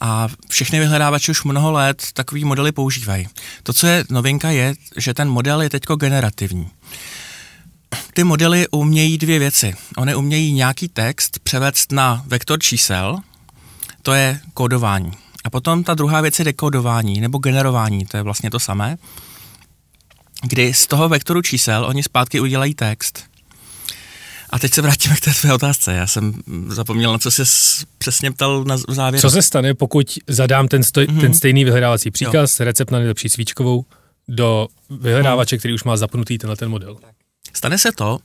A 0.00 0.28
všechny 0.48 0.78
vyhledávače 0.78 1.30
už 1.30 1.44
mnoho 1.44 1.72
let 1.72 2.06
takový 2.12 2.44
modely 2.44 2.72
používají. 2.72 3.28
To, 3.62 3.72
co 3.72 3.86
je 3.86 4.04
novinka, 4.10 4.50
je, 4.50 4.74
že 4.96 5.14
ten 5.14 5.28
model 5.28 5.62
je 5.62 5.70
teďko 5.70 5.96
generativní. 5.96 6.68
Ty 8.14 8.24
modely 8.24 8.68
umějí 8.68 9.18
dvě 9.18 9.38
věci. 9.38 9.74
Ony 9.96 10.14
umějí 10.14 10.52
nějaký 10.52 10.88
text 10.88 11.38
převést 11.38 11.92
na 11.92 12.24
vektor 12.26 12.58
čísel, 12.60 13.18
to 14.02 14.12
je 14.12 14.40
kódování. 14.54 15.12
A 15.44 15.50
potom 15.50 15.84
ta 15.84 15.94
druhá 15.94 16.20
věc 16.20 16.38
je 16.38 16.44
dekodování 16.44 17.20
nebo 17.20 17.38
generování, 17.38 18.06
to 18.06 18.16
je 18.16 18.22
vlastně 18.22 18.50
to 18.50 18.60
samé, 18.60 18.96
kdy 20.42 20.74
z 20.74 20.86
toho 20.86 21.08
vektoru 21.08 21.42
čísel 21.42 21.84
oni 21.84 22.02
zpátky 22.02 22.40
udělají 22.40 22.74
text. 22.74 23.33
A 24.54 24.58
teď 24.58 24.74
se 24.74 24.82
vrátíme 24.82 25.16
k 25.16 25.20
té 25.20 25.34
tvé 25.34 25.54
otázce. 25.54 25.94
Já 25.94 26.06
jsem 26.06 26.34
zapomněl, 26.68 27.12
na 27.12 27.18
co 27.18 27.30
jsi 27.30 27.42
přesně 27.98 28.30
ptal 28.30 28.64
na 28.64 28.76
závěr. 28.88 29.20
Co 29.20 29.30
se 29.30 29.42
stane, 29.42 29.74
pokud 29.74 30.18
zadám 30.28 30.68
ten, 30.68 30.82
stoj, 30.82 31.04
mm-hmm. 31.04 31.20
ten 31.20 31.34
stejný 31.34 31.64
vyhledávací 31.64 32.10
příkaz, 32.10 32.60
jo. 32.60 32.64
recept 32.64 32.90
na 32.90 32.98
nejlepší 32.98 33.28
svíčkovou, 33.28 33.84
do 34.28 34.68
vyhledávače, 34.90 35.56
mm. 35.56 35.58
který 35.58 35.74
už 35.74 35.84
má 35.84 35.96
zapnutý 35.96 36.38
tenhle 36.38 36.56
ten 36.56 36.68
model? 36.68 36.96
Stane 37.52 37.78
se 37.78 37.92
to, 37.92 38.18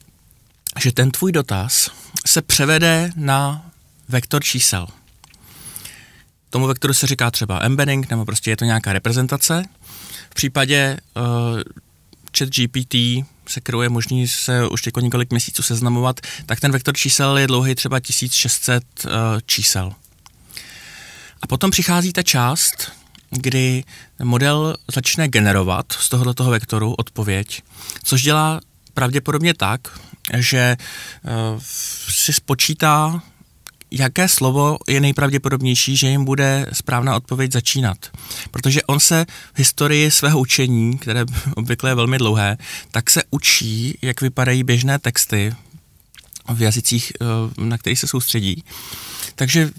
že 0.79 0.91
ten 0.91 1.11
tvůj 1.11 1.31
dotaz 1.31 1.91
se 2.25 2.41
převede 2.41 3.09
na 3.15 3.71
vektor 4.09 4.43
čísel. 4.43 4.87
Tomu 6.49 6.67
vektoru 6.67 6.93
se 6.93 7.07
říká 7.07 7.31
třeba 7.31 7.59
embedding, 7.61 8.09
nebo 8.09 8.25
prostě 8.25 8.51
je 8.51 8.57
to 8.57 8.65
nějaká 8.65 8.93
reprezentace. 8.93 9.63
V 10.29 10.35
případě 10.35 10.97
uh, 11.17 11.61
chat 12.37 12.49
GPT 12.49 12.95
se 13.49 13.61
kterou 13.61 13.81
je 13.81 13.89
možný 13.89 14.27
se 14.27 14.67
už 14.67 14.81
teď 14.81 14.93
několik 15.01 15.31
měsíců 15.31 15.63
seznamovat, 15.63 16.19
tak 16.45 16.59
ten 16.59 16.71
vektor 16.71 16.95
čísel 16.95 17.37
je 17.37 17.47
dlouhý 17.47 17.75
třeba 17.75 17.99
1600 17.99 18.83
uh, 19.05 19.11
eh, 19.11 19.41
čísel. 19.45 19.93
A 21.41 21.47
potom 21.47 21.71
přichází 21.71 22.13
ta 22.13 22.23
část, 22.23 22.91
kdy 23.29 23.83
model 24.23 24.75
začne 24.93 25.27
generovat 25.27 25.91
z 25.91 26.09
tohoto 26.09 26.33
toho 26.33 26.51
vektoru 26.51 26.93
odpověď, 26.93 27.61
což 28.03 28.21
dělá 28.21 28.59
pravděpodobně 28.93 29.53
tak, 29.53 29.99
že 30.37 30.77
uh, 31.23 31.61
si 32.09 32.33
spočítá 32.33 33.21
jaké 33.91 34.27
slovo 34.27 34.77
je 34.87 35.01
nejpravděpodobnější, 35.01 35.97
že 35.97 36.07
jim 36.07 36.25
bude 36.25 36.65
správná 36.73 37.15
odpověď 37.15 37.51
začínat. 37.51 37.97
Protože 38.51 38.83
on 38.83 38.99
se 38.99 39.25
v 39.53 39.57
historii 39.57 40.11
svého 40.11 40.39
učení, 40.39 40.97
které 40.97 41.25
obvykle 41.55 41.89
je 41.89 41.95
velmi 41.95 42.17
dlouhé, 42.17 42.57
tak 42.91 43.09
se 43.09 43.23
učí, 43.29 43.97
jak 44.01 44.21
vypadají 44.21 44.63
běžné 44.63 44.99
texty 44.99 45.53
v 46.53 46.61
jazycích, 46.61 47.13
eh, 47.21 47.25
na 47.63 47.77
kterých 47.77 47.99
se 47.99 48.07
soustředí. 48.07 48.63
Takže 49.35 49.69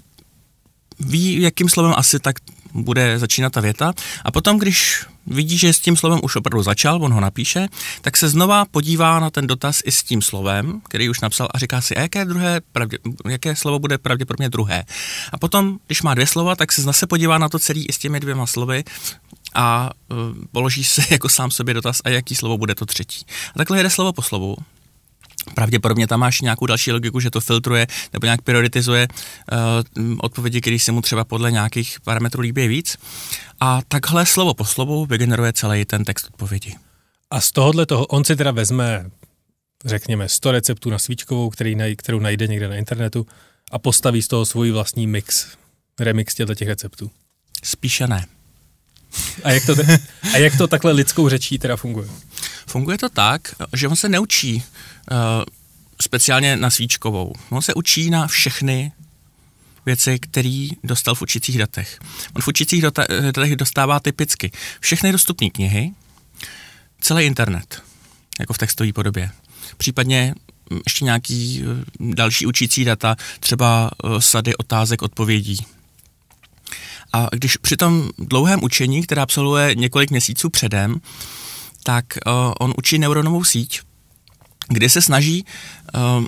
ví, 0.99 1.41
jakým 1.41 1.69
slovem 1.69 1.93
asi 1.97 2.19
tak 2.19 2.35
bude 2.73 3.19
začínat 3.19 3.53
ta 3.53 3.61
věta 3.61 3.93
a 4.25 4.31
potom, 4.31 4.59
když 4.59 5.05
vidí, 5.27 5.57
že 5.57 5.73
s 5.73 5.79
tím 5.79 5.97
slovem 5.97 6.19
už 6.23 6.35
opravdu 6.35 6.63
začal, 6.63 7.03
on 7.03 7.13
ho 7.13 7.21
napíše, 7.21 7.67
tak 8.01 8.17
se 8.17 8.29
znova 8.29 8.65
podívá 8.65 9.19
na 9.19 9.29
ten 9.29 9.47
dotaz 9.47 9.81
i 9.85 9.91
s 9.91 10.03
tím 10.03 10.21
slovem, 10.21 10.81
který 10.89 11.09
už 11.09 11.21
napsal 11.21 11.47
a 11.53 11.57
říká 11.57 11.81
si, 11.81 11.93
jaké, 11.97 12.25
druhé, 12.25 12.61
pravdě, 12.71 12.97
jaké 13.29 13.55
slovo 13.55 13.79
bude 13.79 13.97
pravděpodobně 13.97 14.49
druhé. 14.49 14.83
A 15.31 15.37
potom, 15.37 15.77
když 15.87 16.01
má 16.01 16.13
dvě 16.13 16.27
slova, 16.27 16.55
tak 16.55 16.71
se 16.71 16.81
zase 16.81 17.07
podívá 17.07 17.37
na 17.37 17.49
to 17.49 17.59
celý 17.59 17.85
i 17.85 17.93
s 17.93 17.97
těmi 17.97 18.19
dvěma 18.19 18.45
slovy 18.45 18.83
a 19.53 19.89
uh, 20.09 20.17
položí 20.51 20.83
se 20.83 21.01
jako 21.11 21.29
sám 21.29 21.51
sobě 21.51 21.73
dotaz, 21.73 22.01
a 22.03 22.09
jaký 22.09 22.35
slovo 22.35 22.57
bude 22.57 22.75
to 22.75 22.85
třetí. 22.85 23.25
A 23.55 23.57
takhle 23.57 23.79
jede 23.79 23.89
slovo 23.89 24.13
po 24.13 24.21
slovu 24.21 24.55
Pravděpodobně 25.55 26.07
tam 26.07 26.19
máš 26.19 26.41
nějakou 26.41 26.65
další 26.65 26.91
logiku, 26.91 27.19
že 27.19 27.29
to 27.29 27.41
filtruje 27.41 27.87
nebo 28.13 28.25
nějak 28.25 28.41
prioritizuje 28.41 29.07
uh, 29.07 30.17
odpovědi, 30.19 30.61
které 30.61 30.79
se 30.79 30.91
mu 30.91 31.01
třeba 31.01 31.23
podle 31.23 31.51
nějakých 31.51 31.99
parametrů 32.01 32.41
líbí 32.41 32.67
víc. 32.67 32.97
A 33.59 33.79
takhle 33.87 34.25
slovo 34.25 34.53
po 34.53 34.65
slovu 34.65 35.05
vygeneruje 35.05 35.53
celý 35.53 35.85
ten 35.85 36.03
text 36.05 36.25
odpovědi. 36.25 36.75
A 37.31 37.41
z 37.41 37.51
tohohle 37.51 37.85
toho 37.85 38.05
on 38.05 38.23
si 38.23 38.35
teda 38.35 38.51
vezme, 38.51 39.09
řekněme, 39.85 40.29
100 40.29 40.51
receptů 40.51 40.89
na 40.89 40.99
svíčkovou, 40.99 41.49
který, 41.49 41.95
kterou 41.95 42.19
najde 42.19 42.47
někde 42.47 42.67
na 42.67 42.75
internetu 42.75 43.27
a 43.71 43.79
postaví 43.79 44.21
z 44.21 44.27
toho 44.27 44.45
svůj 44.45 44.71
vlastní 44.71 45.07
mix, 45.07 45.47
remix 45.99 46.35
těchto 46.35 46.55
těch 46.55 46.67
receptů. 46.67 47.11
Spíše 47.63 48.07
ne. 48.07 48.25
A 49.43 49.51
jak, 49.51 49.65
to, 49.65 49.75
a 50.33 50.37
jak 50.37 50.57
to 50.57 50.67
takhle 50.67 50.91
lidskou 50.91 51.29
řečí 51.29 51.59
teda 51.59 51.75
funguje? 51.75 52.07
Funguje 52.71 52.97
to 52.97 53.09
tak, 53.09 53.55
že 53.73 53.87
on 53.87 53.95
se 53.95 54.09
neučí 54.09 54.55
uh, 54.55 55.17
speciálně 56.01 56.57
na 56.57 56.69
svíčkovou. 56.69 57.33
On 57.49 57.61
se 57.61 57.73
učí 57.73 58.09
na 58.09 58.27
všechny 58.27 58.91
věci, 59.85 60.19
které 60.19 60.67
dostal 60.83 61.15
v 61.15 61.21
učicích 61.21 61.57
datech. 61.57 61.99
On 62.33 62.41
v 62.41 62.47
učicích 62.47 62.81
datech 62.81 63.55
dostává 63.55 63.99
typicky 63.99 64.51
všechny 64.79 65.11
dostupné 65.11 65.49
knihy, 65.49 65.91
celý 67.01 67.25
internet, 67.25 67.83
jako 68.39 68.53
v 68.53 68.57
textové 68.57 68.93
podobě. 68.93 69.31
Případně 69.77 70.35
hm, 70.71 70.79
ještě 70.85 71.05
nějaký 71.05 71.63
eh, 71.63 71.85
další 71.99 72.45
učící 72.45 72.85
data, 72.85 73.15
třeba 73.39 73.91
eh, 74.03 74.21
sady 74.21 74.55
otázek, 74.55 75.01
odpovědí. 75.01 75.65
A 77.13 77.27
když 77.31 77.57
při 77.57 77.77
tom 77.77 78.09
dlouhém 78.17 78.63
učení, 78.63 79.03
které 79.03 79.21
absolvuje 79.21 79.75
několik 79.75 80.11
měsíců 80.11 80.49
předem, 80.49 81.01
tak 81.83 82.05
uh, 82.25 82.53
on 82.59 82.73
učí 82.77 82.99
neuronovou 82.99 83.43
síť, 83.43 83.81
kde 84.67 84.89
se 84.89 85.01
snaží 85.01 85.45
uh, 85.95 86.25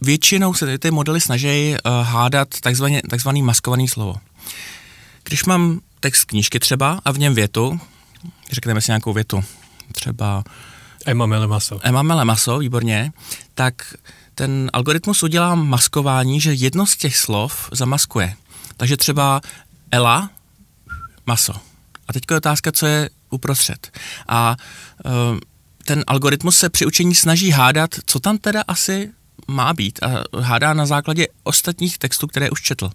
většinou 0.00 0.54
se 0.54 0.78
ty 0.78 0.90
modely 0.90 1.20
snaží 1.20 1.70
uh, 1.70 2.06
hádat 2.06 2.48
takzvaně, 2.60 3.02
takzvaný 3.10 3.42
maskovaný 3.42 3.88
slovo. 3.88 4.16
Když 5.24 5.44
mám 5.44 5.80
text 6.00 6.24
knížky 6.24 6.60
třeba 6.60 7.00
a 7.04 7.12
v 7.12 7.18
něm 7.18 7.34
větu, 7.34 7.80
řekneme 8.52 8.80
si 8.80 8.90
nějakou 8.90 9.12
větu, 9.12 9.44
třeba 9.92 10.44
Emamele 11.06 11.46
maso. 11.46 11.80
Emamele 11.82 12.24
maso, 12.24 12.58
výborně, 12.58 13.12
tak 13.54 13.94
ten 14.34 14.70
algoritmus 14.72 15.22
udělá 15.22 15.54
maskování, 15.54 16.40
že 16.40 16.52
jedno 16.52 16.86
z 16.86 16.96
těch 16.96 17.16
slov 17.16 17.68
zamaskuje. 17.72 18.34
Takže 18.76 18.96
třeba 18.96 19.40
Ela, 19.90 20.30
maso. 21.26 21.52
A 22.08 22.12
teď 22.12 22.22
je 22.30 22.36
otázka, 22.36 22.72
co 22.72 22.86
je 22.86 23.10
uprostřed. 23.34 23.98
A 24.28 24.56
uh, 25.04 25.12
ten 25.84 26.04
algoritmus 26.06 26.58
se 26.58 26.70
při 26.70 26.86
učení 26.86 27.14
snaží 27.14 27.50
hádat, 27.50 27.90
co 28.06 28.20
tam 28.20 28.38
teda 28.38 28.64
asi 28.68 29.10
má 29.48 29.72
být 29.72 29.98
a 30.02 30.40
hádá 30.40 30.74
na 30.74 30.86
základě 30.86 31.26
ostatních 31.42 31.98
textů, 31.98 32.26
které 32.26 32.50
už 32.50 32.62
četl. 32.62 32.90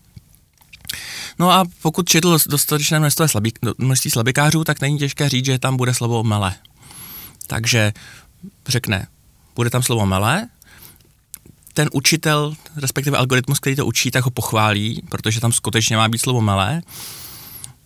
No 1.39 1.51
a 1.51 1.65
pokud 1.81 2.09
četl 2.09 2.37
dostatečné 2.49 2.99
množství, 2.99 3.27
slabí, 3.27 3.53
množství 3.77 4.11
slabikářů, 4.11 4.63
tak 4.63 4.81
není 4.81 4.99
těžké 4.99 5.29
říct, 5.29 5.45
že 5.45 5.59
tam 5.59 5.77
bude 5.77 5.93
slovo 5.93 6.23
mele. 6.23 6.55
Takže 7.47 7.93
řekne, 8.67 9.07
bude 9.55 9.69
tam 9.69 9.83
slovo 9.83 10.05
mele, 10.05 10.47
ten 11.73 11.89
učitel, 11.93 12.53
respektive 12.75 13.17
algoritmus, 13.17 13.59
který 13.59 13.75
to 13.75 13.85
učí, 13.85 14.11
tak 14.11 14.25
ho 14.25 14.31
pochválí, 14.31 15.03
protože 15.09 15.39
tam 15.39 15.51
skutečně 15.51 15.97
má 15.97 16.07
být 16.07 16.17
slovo 16.17 16.41
mele. 16.41 16.81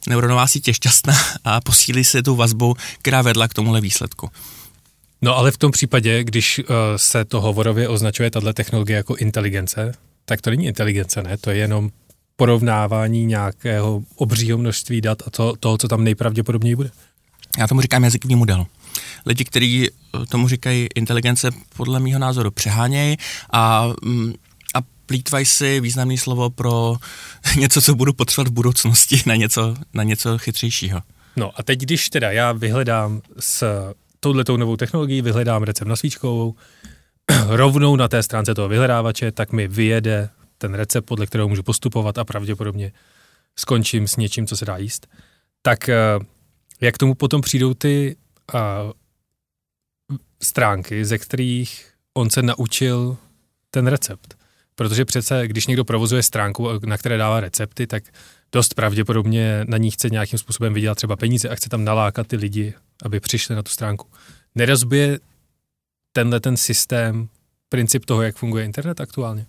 Neuronová 0.10 0.48
síť 0.48 0.67
je 0.67 0.74
šťastná 0.74 1.15
a 1.43 1.62
posílí 1.62 2.03
si 2.03 2.24
tu 2.24 2.36
vazbu, 2.36 2.75
která 3.01 3.22
vedla 3.22 3.48
k 3.48 3.53
tomuhle 3.53 3.81
výsledku. 3.81 4.29
No 5.22 5.38
ale 5.38 5.51
v 5.51 5.57
tom 5.57 5.72
případě, 5.72 6.24
když 6.24 6.60
uh, 6.60 6.65
se 6.95 7.25
to 7.25 7.41
hovorově 7.41 7.88
označuje 7.88 8.31
tato 8.31 8.53
technologie 8.53 8.98
jako 8.98 9.15
inteligence, 9.15 9.93
tak 10.25 10.41
to 10.41 10.50
není 10.50 10.65
inteligence, 10.65 11.24
ne? 11.24 11.38
To 11.38 11.50
je 11.50 11.57
jenom 11.57 11.89
porovnávání 12.36 13.25
nějakého 13.25 14.03
obřího 14.15 14.57
množství 14.57 15.01
dat 15.01 15.22
a 15.27 15.29
to, 15.29 15.53
toho, 15.60 15.77
co 15.77 15.88
tam 15.88 16.03
nejpravděpodobněji 16.03 16.75
bude. 16.75 16.91
Já 17.57 17.67
tomu 17.67 17.81
říkám 17.81 18.03
jazykový 18.03 18.36
model. 18.36 18.65
Lidi, 19.25 19.45
kteří 19.45 19.89
eh, 19.89 20.25
tomu 20.25 20.48
říkají 20.48 20.88
inteligence, 20.95 21.50
podle 21.75 22.00
mého 22.00 22.19
názoru 22.19 22.51
přehánějí 22.51 23.17
a, 23.51 23.88
mm, 24.01 24.33
a 25.03 25.05
plítvají 25.05 25.45
si 25.45 25.79
významné 25.79 26.17
slovo 26.17 26.50
pro 26.50 26.95
něco, 27.57 27.81
co 27.81 27.95
budu 27.95 28.13
potřebovat 28.13 28.50
v 28.50 28.53
budoucnosti, 28.53 29.22
na 29.25 29.36
něco, 29.36 29.75
na 29.93 30.03
něco 30.03 30.38
chytřejšího. 30.38 31.01
No 31.36 31.51
a 31.60 31.63
teď, 31.63 31.79
když 31.79 32.10
teda 32.10 32.31
já 32.31 32.51
vyhledám 32.51 33.22
s 33.39 33.63
touhletou 34.19 34.57
novou 34.57 34.77
technologií, 34.77 35.22
vyhledám 35.22 35.63
recept 35.63 35.88
na 35.88 35.95
svíčkovou, 35.95 36.55
rovnou 37.48 37.95
na 37.95 38.07
té 38.07 38.24
stránce 38.24 38.55
toho 38.55 38.67
vyhledávače, 38.67 39.31
tak 39.31 39.51
mi 39.51 39.67
vyjede 39.67 40.29
ten 40.57 40.74
recept, 40.74 41.05
podle 41.05 41.25
kterého 41.25 41.50
můžu 41.50 41.63
postupovat 41.63 42.17
a 42.17 42.24
pravděpodobně 42.24 42.91
skončím 43.60 44.07
s 44.07 44.15
něčím, 44.15 44.48
co 44.48 44.57
se 44.57 44.65
dá 44.65 44.77
jíst. 44.77 45.07
Tak 45.62 45.89
eh, 45.89 45.95
jak 46.81 46.98
tomu 46.98 47.15
potom 47.15 47.41
přijdou 47.41 47.74
ty 47.74 48.15
uh, 48.53 48.60
stránky, 50.41 51.05
ze 51.05 51.17
kterých 51.17 51.93
on 52.13 52.29
se 52.29 52.41
naučil 52.41 53.17
ten 53.72 53.88
recept? 53.88 54.42
Protože 54.75 55.06
přece, 55.06 55.48
když 55.48 55.68
někdo 55.68 55.86
provozuje 55.86 56.24
stránku, 56.24 56.70
na 56.86 56.98
které 56.98 57.18
dává 57.18 57.39
recepty, 57.39 57.88
tak 57.88 58.03
dost 58.51 58.74
pravděpodobně 58.74 59.65
na 59.68 59.77
ní 59.77 59.92
chce 59.92 60.10
nějakým 60.10 60.39
způsobem 60.39 60.74
vydělat 60.74 60.96
třeba 60.96 61.15
peníze 61.15 61.50
a 61.50 61.56
chce 61.56 61.70
tam 61.70 61.84
nalákat 61.84 62.27
ty 62.27 62.36
lidi, 62.36 62.74
aby 63.03 63.20
přišli 63.20 63.56
na 63.56 63.63
tu 63.63 63.72
stránku. 63.72 64.08
Nerozbije 64.56 65.20
tenhle 66.12 66.39
ten 66.39 66.58
systém 66.58 67.27
princip 67.70 68.06
toho, 68.06 68.22
jak 68.22 68.36
funguje 68.36 68.65
internet 68.65 69.01
aktuálně? 69.01 69.46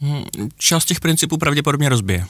Hmm, 0.00 0.24
část 0.58 0.84
těch 0.84 1.00
principů 1.00 1.38
pravděpodobně 1.38 1.88
rozbije. 1.88 2.26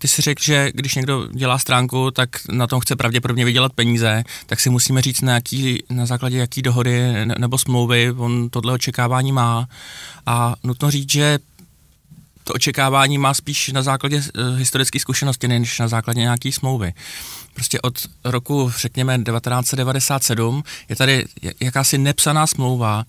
Ty 0.00 0.08
si 0.08 0.22
řekl, 0.22 0.42
že 0.42 0.70
když 0.74 0.94
někdo 0.94 1.28
dělá 1.32 1.58
stránku, 1.58 2.10
tak 2.10 2.28
na 2.48 2.66
tom 2.66 2.80
chce 2.80 2.96
pravděpodobně 2.96 3.44
vydělat 3.44 3.72
peníze, 3.72 4.24
tak 4.46 4.60
si 4.60 4.70
musíme 4.70 5.02
říct, 5.02 5.20
na, 5.20 5.34
jaký, 5.34 5.82
na 5.90 6.06
základě 6.06 6.38
jaký 6.38 6.62
dohody 6.62 7.26
nebo 7.38 7.58
smlouvy 7.58 8.12
on 8.12 8.50
tohle 8.50 8.72
očekávání 8.72 9.32
má. 9.32 9.68
A 10.26 10.54
nutno 10.62 10.90
říct, 10.90 11.12
že 11.12 11.38
to 12.44 12.52
očekávání 12.52 13.18
má 13.18 13.34
spíš 13.34 13.68
na 13.68 13.82
základě 13.82 14.16
uh, 14.16 14.58
historické 14.58 15.00
zkušenosti, 15.00 15.48
než 15.48 15.78
na 15.78 15.88
základě 15.88 16.20
nějaké 16.20 16.52
smlouvy. 16.52 16.92
Prostě 17.54 17.80
od 17.80 17.98
roku, 18.24 18.72
řekněme, 18.76 19.18
1997 19.18 20.62
je 20.88 20.96
tady 20.96 21.24
jakási 21.60 21.98
nepsaná 21.98 22.46
smlouva, 22.46 23.04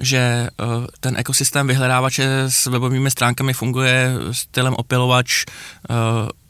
že 0.00 0.48
uh, 0.60 0.86
ten 1.00 1.16
ekosystém 1.16 1.66
vyhledávače 1.66 2.42
s 2.48 2.66
webovými 2.66 3.10
stránkami 3.10 3.52
funguje 3.52 4.14
stylem 4.32 4.74
opilovač 4.74 5.44
uh, 5.44 5.96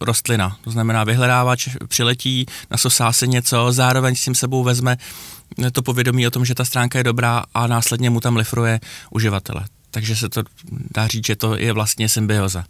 rostlina. 0.01 0.57
To 0.65 0.71
znamená, 0.71 1.05
vyhledávač 1.05 1.69
přiletí, 1.89 2.47
nasosá 2.71 3.13
se 3.13 3.27
něco, 3.27 3.73
zároveň 3.73 4.15
s 4.15 4.25
tím 4.25 4.35
sebou 4.35 4.63
vezme 4.63 4.97
to 5.73 5.83
povědomí 5.83 6.27
o 6.27 6.31
tom, 6.31 6.45
že 6.45 6.55
ta 6.55 6.65
stránka 6.65 6.99
je 6.99 7.05
dobrá 7.05 7.45
a 7.55 7.67
následně 7.67 8.11
mu 8.11 8.21
tam 8.21 8.37
lifruje 8.37 8.81
uživatele. 9.11 9.65
Takže 9.91 10.17
se 10.17 10.29
to 10.29 10.43
dá 10.95 11.07
říct, 11.07 11.27
že 11.27 11.37
to 11.37 11.57
je 11.57 11.73
vlastně 11.73 12.09
symbioza. 12.09 12.65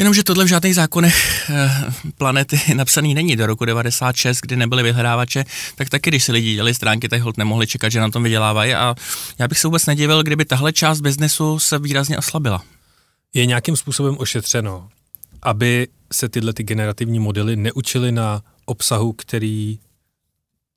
Jenomže 0.00 0.24
tohle 0.24 0.44
v 0.44 0.48
žádných 0.48 0.74
zákonech 0.74 1.50
eh, 1.50 1.70
planety 2.18 2.60
napsaný 2.74 3.14
není. 3.14 3.36
Do 3.36 3.46
roku 3.46 3.64
96, 3.64 4.40
kdy 4.40 4.56
nebyly 4.56 4.82
vyhledávače, 4.82 5.44
tak 5.74 5.88
taky, 5.88 6.10
když 6.10 6.24
si 6.24 6.32
lidi 6.32 6.54
dělali 6.54 6.74
stránky, 6.74 7.08
tak 7.08 7.22
hold 7.22 7.36
nemohli 7.36 7.66
čekat, 7.66 7.88
že 7.88 8.00
na 8.00 8.10
tom 8.10 8.22
vydělávají 8.22 8.74
a 8.74 8.94
já 9.38 9.48
bych 9.48 9.58
se 9.58 9.68
vůbec 9.68 9.86
nedivil, 9.86 10.22
kdyby 10.22 10.44
tahle 10.44 10.72
část 10.72 11.00
biznesu 11.00 11.58
se 11.58 11.78
výrazně 11.78 12.18
oslabila. 12.18 12.62
Je 13.34 13.46
nějakým 13.46 13.76
způsobem 13.76 14.16
ošetřeno, 14.18 14.88
aby 15.42 15.88
se 16.12 16.28
tyhle 16.28 16.52
ty 16.52 16.62
generativní 16.62 17.18
modely 17.18 17.56
neučily 17.56 18.12
na 18.12 18.42
obsahu, 18.64 19.12
který 19.12 19.78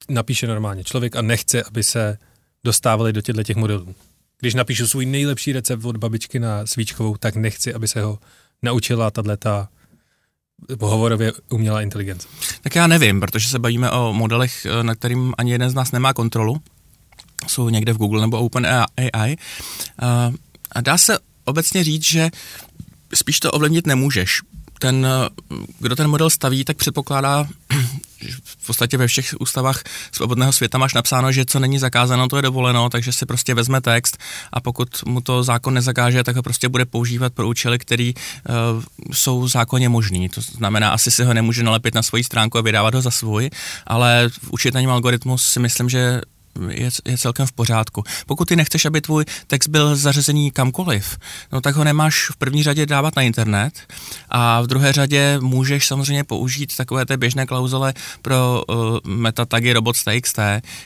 napíše 0.10 0.48
normálně 0.48 0.84
člověk 0.84 1.16
a 1.16 1.22
nechce, 1.22 1.64
aby 1.64 1.84
se 1.84 2.18
dostávali 2.64 3.14
do 3.14 3.22
těchto 3.22 3.44
těch 3.44 3.56
modelů. 3.56 3.96
Když 4.40 4.54
napíšu 4.54 4.88
svůj 4.88 5.06
nejlepší 5.06 5.54
recept 5.54 5.86
od 5.86 5.98
babičky 5.98 6.40
na 6.40 6.66
svíčkovou, 6.66 7.18
tak 7.18 7.36
nechci, 7.36 7.74
aby 7.74 7.88
se 7.88 8.02
ho 8.02 8.20
naučila 8.64 9.12
tato 9.12 9.68
hovorově 10.80 11.34
umělá 11.50 11.82
inteligence? 11.82 12.28
Tak 12.62 12.76
já 12.76 12.88
nevím, 12.88 13.20
protože 13.20 13.50
se 13.50 13.60
bavíme 13.60 13.92
o 13.92 14.14
modelech, 14.14 14.66
eh, 14.66 14.84
na 14.84 14.96
kterým 14.96 15.34
ani 15.38 15.52
jeden 15.52 15.70
z 15.70 15.74
nás 15.74 15.92
nemá 15.92 16.14
kontrolu. 16.14 16.62
Jsou 17.48 17.70
někde 17.70 17.94
v 17.94 17.98
Google 17.98 18.22
nebo 18.22 18.40
OpenAI. 18.40 18.88
Eh, 19.14 19.38
a 20.72 20.82
dá 20.82 20.98
se 20.98 21.20
obecně 21.46 21.84
říct, 21.84 22.04
že 22.04 22.32
spíš 23.14 23.40
to 23.40 23.52
ovlivnit 23.52 23.88
nemůžeš. 23.88 24.42
Ten, 24.80 25.06
eh, 25.06 25.30
kdo 25.80 25.96
ten 25.96 26.08
model 26.08 26.30
staví, 26.30 26.66
tak 26.66 26.78
předpokládá, 26.78 27.48
v 28.46 28.68
podstatě 28.68 28.98
ve 28.98 29.08
všech 29.08 29.36
ústavách 29.40 29.84
svobodného 30.12 30.52
světa 30.54 30.78
máš 30.78 30.94
napsáno, 30.94 31.32
že 31.32 31.46
co 31.46 31.60
není 31.60 31.80
zakázáno, 31.80 32.28
to 32.28 32.36
je 32.36 32.42
dovoleno, 32.42 32.90
takže 32.90 33.14
si 33.14 33.26
prostě 33.26 33.54
vezme 33.54 33.82
text 33.82 34.18
a 34.54 34.62
pokud 34.62 35.04
mu 35.06 35.22
to 35.22 35.44
zákon 35.44 35.74
nezakáže, 35.74 36.24
tak 36.24 36.36
ho 36.36 36.44
prostě 36.44 36.70
bude 36.70 36.86
používat 36.86 37.34
pro 37.34 37.48
účely, 37.48 37.80
které 37.80 38.12
uh, 38.14 38.84
jsou 39.14 39.48
zákonně 39.48 39.90
možný. 39.90 40.30
To 40.30 40.42
znamená, 40.42 40.90
asi 40.90 41.12
si 41.12 41.24
ho 41.24 41.34
nemůže 41.34 41.64
nalepit 41.64 41.96
na 41.96 42.04
svoji 42.04 42.24
stránku 42.24 42.58
a 42.58 42.62
vydávat 42.62 42.94
ho 42.94 43.02
za 43.02 43.12
svůj, 43.12 43.50
ale 43.88 44.30
v 44.30 44.52
učitelním 44.52 44.90
algoritmus 44.90 45.44
si 45.44 45.60
myslím, 45.60 45.90
že 45.90 46.22
je, 46.70 46.90
je 47.06 47.18
celkem 47.18 47.48
v 47.48 47.52
pořádku. 47.52 48.04
Pokud 48.26 48.48
ty 48.48 48.56
nechceš, 48.56 48.86
aby 48.86 49.02
tvůj 49.02 49.26
text 49.48 49.68
byl 49.68 49.96
zařazený 49.96 50.52
kamkoliv, 50.52 51.18
no 51.52 51.62
tak 51.62 51.76
ho 51.76 51.84
nemáš 51.84 52.30
v 52.30 52.36
první 52.36 52.64
řadě 52.64 52.86
dávat 52.86 53.16
na 53.16 53.22
internet 53.22 53.74
a 54.30 54.62
v 54.62 54.68
druhé 54.68 54.94
řadě 54.94 55.40
můžeš 55.40 55.88
samozřejmě 55.88 56.24
použít 56.24 56.76
takové 56.76 57.06
té 57.06 57.18
běžné 57.18 57.46
klauzule 57.46 57.94
pro 58.22 58.64
uh, 58.68 58.76
metatagy 59.06 59.74
robots.txt, 59.74 60.40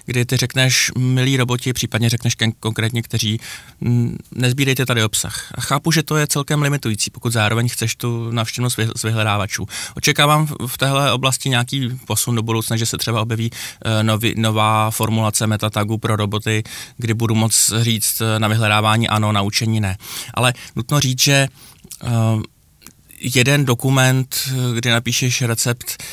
kdy 0.06 0.25
ty 0.25 0.38
řekneš 0.38 0.91
milí 0.97 1.38
roboti, 1.38 1.73
případně 1.73 2.10
řekneš 2.10 2.36
konkrétně, 2.60 3.01
kteří 3.01 3.39
m, 3.82 4.17
nezbírejte 4.32 4.86
tady 4.86 5.03
obsah. 5.03 5.51
A 5.56 5.62
chápu, 5.62 5.91
že 5.91 6.03
to 6.03 6.17
je 6.17 6.27
celkem 6.27 6.62
limitující, 6.62 7.12
pokud 7.12 7.34
zároveň 7.34 7.69
chceš 7.69 7.95
tu 7.95 8.32
navštěvnost 8.32 8.80
z 8.95 9.03
vyhledávačů. 9.03 9.67
Očekávám 9.95 10.47
v 10.67 10.77
téhle 10.77 11.12
oblasti 11.12 11.49
nějaký 11.49 11.89
posun 12.08 12.36
do 12.36 12.43
budoucna, 12.43 12.77
že 12.77 12.86
se 12.86 12.97
třeba 12.97 13.21
objeví 13.21 13.51
uh, 13.51 14.03
nový, 14.03 14.34
nová 14.38 14.91
formulace 14.91 15.47
metatagu 15.58 15.98
pro 15.98 16.15
roboty, 16.15 16.63
kdy 16.98 17.13
budu 17.13 17.36
moc 17.36 17.74
říct 17.82 18.22
eh, 18.22 18.39
na 18.39 18.48
vyhledávání 18.48 19.10
ano, 19.10 19.32
na 19.32 19.41
učení 19.41 19.80
ne. 19.80 19.98
Ale 20.34 20.54
nutno 20.76 21.00
říct, 21.00 21.22
že 21.22 21.48
uh, 22.04 22.41
jeden 23.20 23.65
dokument, 23.65 24.50
kdy 24.74 24.89
napíšeš 24.89 25.41
recept 25.41 26.04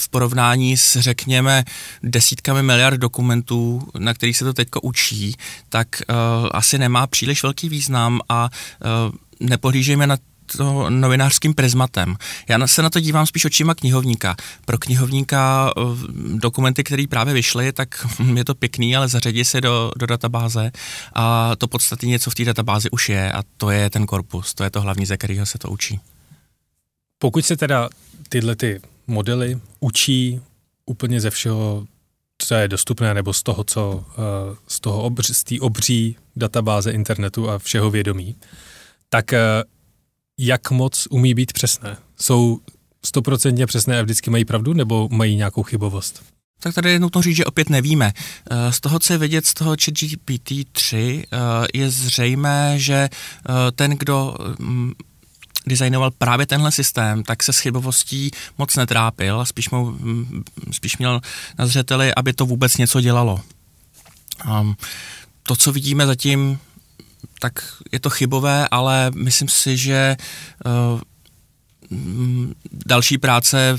v 0.00 0.08
porovnání 0.08 0.76
s, 0.76 1.00
řekněme, 1.00 1.64
desítkami 2.02 2.62
miliard 2.62 2.96
dokumentů, 2.96 3.88
na 3.98 4.14
kterých 4.14 4.36
se 4.36 4.44
to 4.44 4.52
teďko 4.52 4.80
učí, 4.80 5.36
tak 5.68 6.02
asi 6.50 6.78
nemá 6.78 7.06
příliš 7.06 7.42
velký 7.42 7.68
význam 7.68 8.20
a 8.28 8.48
nepohlížejme 9.40 10.06
na 10.06 10.16
to 10.56 10.90
novinářským 10.90 11.54
prismatem. 11.54 12.16
Já 12.48 12.66
se 12.66 12.82
na 12.82 12.90
to 12.90 13.00
dívám 13.00 13.26
spíš 13.26 13.44
očima 13.44 13.74
knihovníka. 13.74 14.36
Pro 14.64 14.78
knihovníka 14.78 15.72
eh, 15.76 15.82
dokumenty, 16.34 16.84
které 16.84 17.04
právě 17.08 17.34
vyšly, 17.34 17.72
tak 17.72 18.06
je 18.34 18.44
to 18.44 18.54
pěkný, 18.54 18.96
ale 18.96 19.08
zařadí 19.08 19.44
se 19.44 19.60
do, 19.60 19.90
do 19.96 20.06
databáze 20.06 20.70
a 21.12 21.56
to 21.56 21.68
podstatně 21.68 22.08
něco 22.08 22.30
v 22.30 22.34
té 22.34 22.44
databázi 22.44 22.90
už 22.90 23.08
je 23.08 23.32
a 23.32 23.42
to 23.56 23.70
je 23.70 23.90
ten 23.90 24.06
korpus, 24.06 24.54
to 24.54 24.64
je 24.64 24.70
to 24.70 24.80
hlavní, 24.80 25.06
ze 25.06 25.16
kterého 25.16 25.46
se 25.46 25.58
to 25.58 25.70
učí. 25.70 26.00
Pokud 27.18 27.46
se 27.46 27.56
teda 27.56 27.88
tyhle 28.28 28.56
ty 28.56 28.80
modely 29.06 29.60
učí 29.80 30.40
úplně 30.86 31.20
ze 31.20 31.30
všeho 31.30 31.86
co 32.38 32.54
je 32.54 32.68
dostupné, 32.68 33.14
nebo 33.14 33.32
z 33.32 33.42
toho, 33.42 33.64
co 33.64 33.90
uh, 33.90 34.04
z 34.68 34.80
toho 34.80 35.02
obř, 35.02 35.30
z 35.30 35.44
té 35.44 35.60
obří 35.60 36.16
databáze 36.36 36.90
internetu 36.90 37.50
a 37.50 37.58
všeho 37.58 37.90
vědomí, 37.90 38.36
tak 39.08 39.32
uh, 39.32 39.38
jak 40.38 40.70
moc 40.70 41.06
umí 41.10 41.34
být 41.34 41.52
přesné? 41.52 41.96
Jsou 42.20 42.60
stoprocentně 43.04 43.66
přesné 43.66 43.98
a 43.98 44.02
vždycky 44.02 44.30
mají 44.30 44.44
pravdu, 44.44 44.72
nebo 44.72 45.08
mají 45.12 45.36
nějakou 45.36 45.62
chybovost? 45.62 46.22
Tak 46.60 46.74
tady 46.74 46.90
je 46.90 46.98
nutno 46.98 47.22
říct, 47.22 47.36
že 47.36 47.44
opět 47.44 47.70
nevíme. 47.70 48.12
Eh, 48.50 48.72
z 48.72 48.80
toho, 48.80 48.98
co 48.98 49.12
je 49.12 49.18
vidět 49.18 49.46
z 49.46 49.54
toho 49.54 49.74
GPT-3, 49.74 51.24
je 51.74 51.90
zřejmé, 51.90 52.78
že 52.78 53.08
ten, 53.74 53.90
kdo 53.90 54.34
mm, 54.58 54.92
designoval 55.68 56.10
právě 56.10 56.46
tenhle 56.46 56.72
systém, 56.72 57.22
tak 57.22 57.42
se 57.42 57.52
s 57.52 57.58
chybovostí 57.58 58.30
moc 58.58 58.76
netrápil, 58.76 59.44
spíš, 59.46 59.70
mu, 59.70 59.90
mm, 59.90 60.44
spíš 60.72 60.98
měl 60.98 61.20
na 61.58 61.66
zřeteli, 61.66 62.14
aby 62.14 62.32
to 62.32 62.46
vůbec 62.46 62.76
něco 62.76 63.00
dělalo. 63.00 63.40
Um, 64.60 64.76
to, 65.42 65.56
co 65.56 65.72
vidíme 65.72 66.06
zatím, 66.06 66.58
tak 67.40 67.52
je 67.92 68.00
to 68.00 68.10
chybové, 68.10 68.68
ale 68.70 69.10
myslím 69.14 69.48
si, 69.48 69.76
že 69.76 70.16
uh, 70.66 71.00
další 72.86 73.18
práce 73.18 73.72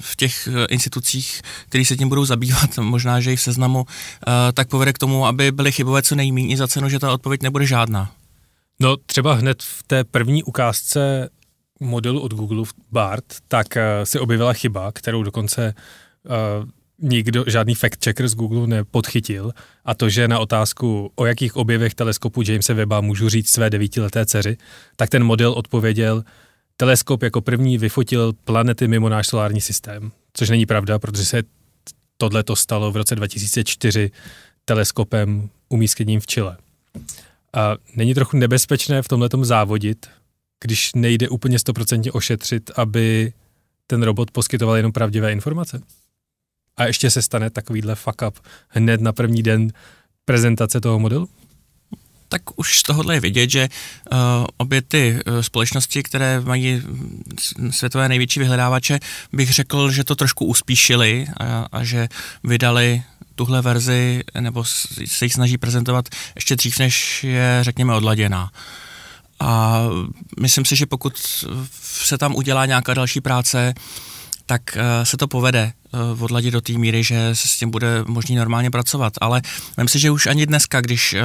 v, 0.00 0.16
těch 0.16 0.48
institucích, 0.68 1.42
které 1.68 1.84
se 1.84 1.96
tím 1.96 2.08
budou 2.08 2.24
zabývat, 2.24 2.78
možná, 2.80 3.20
že 3.20 3.32
i 3.32 3.36
v 3.36 3.40
seznamu, 3.40 3.78
uh, 3.78 3.86
tak 4.52 4.68
povede 4.68 4.92
k 4.92 4.98
tomu, 4.98 5.26
aby 5.26 5.52
byly 5.52 5.72
chybové 5.72 6.02
co 6.02 6.14
nejméně 6.14 6.56
za 6.56 6.68
cenu, 6.68 6.88
že 6.88 6.98
ta 6.98 7.12
odpověď 7.12 7.42
nebude 7.42 7.66
žádná. 7.66 8.12
No 8.80 8.96
třeba 8.96 9.34
hned 9.34 9.62
v 9.62 9.82
té 9.82 10.04
první 10.04 10.42
ukázce 10.42 11.28
modelu 11.80 12.20
od 12.20 12.34
Google 12.34 12.64
BART, 12.92 13.24
tak 13.48 13.66
uh, 13.76 13.82
se 14.04 14.20
objevila 14.20 14.52
chyba, 14.52 14.92
kterou 14.92 15.22
dokonce 15.22 15.74
nikdo, 17.00 17.44
žádný 17.46 17.74
fact-checker 17.74 18.26
z 18.26 18.34
Google 18.34 18.66
nepodchytil 18.66 19.52
a 19.84 19.94
to, 19.94 20.08
že 20.08 20.28
na 20.28 20.38
otázku, 20.38 21.12
o 21.14 21.26
jakých 21.26 21.56
objevech 21.56 21.94
teleskopu 21.94 22.42
Jamesa 22.42 22.74
Webba 22.74 23.00
můžu 23.00 23.28
říct 23.28 23.48
své 23.48 23.70
devítileté 23.70 24.26
dceři, 24.26 24.56
tak 24.96 25.10
ten 25.10 25.24
model 25.24 25.52
odpověděl, 25.52 26.24
teleskop 26.76 27.22
jako 27.22 27.40
první 27.40 27.78
vyfotil 27.78 28.32
planety 28.32 28.88
mimo 28.88 29.08
náš 29.08 29.26
solární 29.26 29.60
systém, 29.60 30.12
což 30.32 30.48
není 30.48 30.66
pravda, 30.66 30.98
protože 30.98 31.24
se 31.24 31.42
tohle 32.16 32.42
to 32.42 32.56
stalo 32.56 32.92
v 32.92 32.96
roce 32.96 33.16
2004 33.16 34.10
teleskopem 34.64 35.48
umístěním 35.68 36.20
v 36.20 36.26
Chile. 36.26 36.56
A 37.52 37.76
není 37.96 38.14
trochu 38.14 38.36
nebezpečné 38.36 39.02
v 39.02 39.08
tomhle 39.08 39.28
závodit, 39.42 40.06
když 40.60 40.90
nejde 40.94 41.28
úplně 41.28 41.58
stoprocentně 41.58 42.12
ošetřit, 42.12 42.70
aby 42.76 43.32
ten 43.86 44.02
robot 44.02 44.30
poskytoval 44.30 44.76
jenom 44.76 44.92
pravdivé 44.92 45.32
informace? 45.32 45.82
A 46.80 46.84
ještě 46.86 47.10
se 47.10 47.22
stane 47.22 47.50
takovýhle 47.50 47.94
fuck 47.94 48.22
up 48.28 48.38
hned 48.68 49.00
na 49.00 49.12
první 49.12 49.42
den 49.42 49.72
prezentace 50.24 50.80
toho 50.80 50.98
modelu? 50.98 51.28
tak 52.32 52.42
už 52.56 52.78
z 52.78 52.82
tohohle 52.82 53.14
je 53.14 53.20
vidět, 53.20 53.50
že 53.50 53.68
uh, 54.12 54.18
obě 54.56 54.82
ty 54.82 55.18
uh, 55.26 55.40
společnosti, 55.40 56.02
které 56.02 56.40
mají 56.40 56.82
světové 57.70 58.08
největší 58.08 58.40
vyhledávače, 58.40 58.98
bych 59.32 59.52
řekl, 59.52 59.90
že 59.90 60.04
to 60.04 60.14
trošku 60.14 60.44
uspíšili 60.44 61.26
a, 61.40 61.66
a 61.72 61.84
že 61.84 62.08
vydali 62.44 63.02
tuhle 63.34 63.62
verzi 63.62 64.22
nebo 64.40 64.64
se 65.04 65.24
jich 65.24 65.32
snaží 65.32 65.58
prezentovat 65.58 66.08
ještě 66.34 66.56
dřív, 66.56 66.78
než 66.78 67.24
je, 67.24 67.58
řekněme, 67.62 67.94
odladěná. 67.94 68.50
A 69.40 69.82
myslím 70.40 70.64
si, 70.64 70.76
že 70.76 70.86
pokud 70.86 71.18
se 71.80 72.18
tam 72.18 72.34
udělá 72.34 72.66
nějaká 72.66 72.94
další 72.94 73.20
práce, 73.20 73.74
tak 74.50 74.76
eh, 74.76 75.06
se 75.06 75.16
to 75.16 75.28
povede 75.28 75.72
eh, 75.72 76.22
odladit 76.22 76.52
do 76.52 76.60
té 76.60 76.72
míry, 76.72 77.04
že 77.04 77.34
se 77.34 77.48
s 77.48 77.58
tím 77.58 77.70
bude 77.70 78.04
možný 78.06 78.36
normálně 78.36 78.70
pracovat. 78.70 79.12
Ale 79.20 79.42
myslím 79.78 79.88
si, 79.88 80.02
že 80.02 80.10
už 80.10 80.26
ani 80.26 80.46
dneska, 80.46 80.80
když 80.80 81.14
eh, 81.14 81.22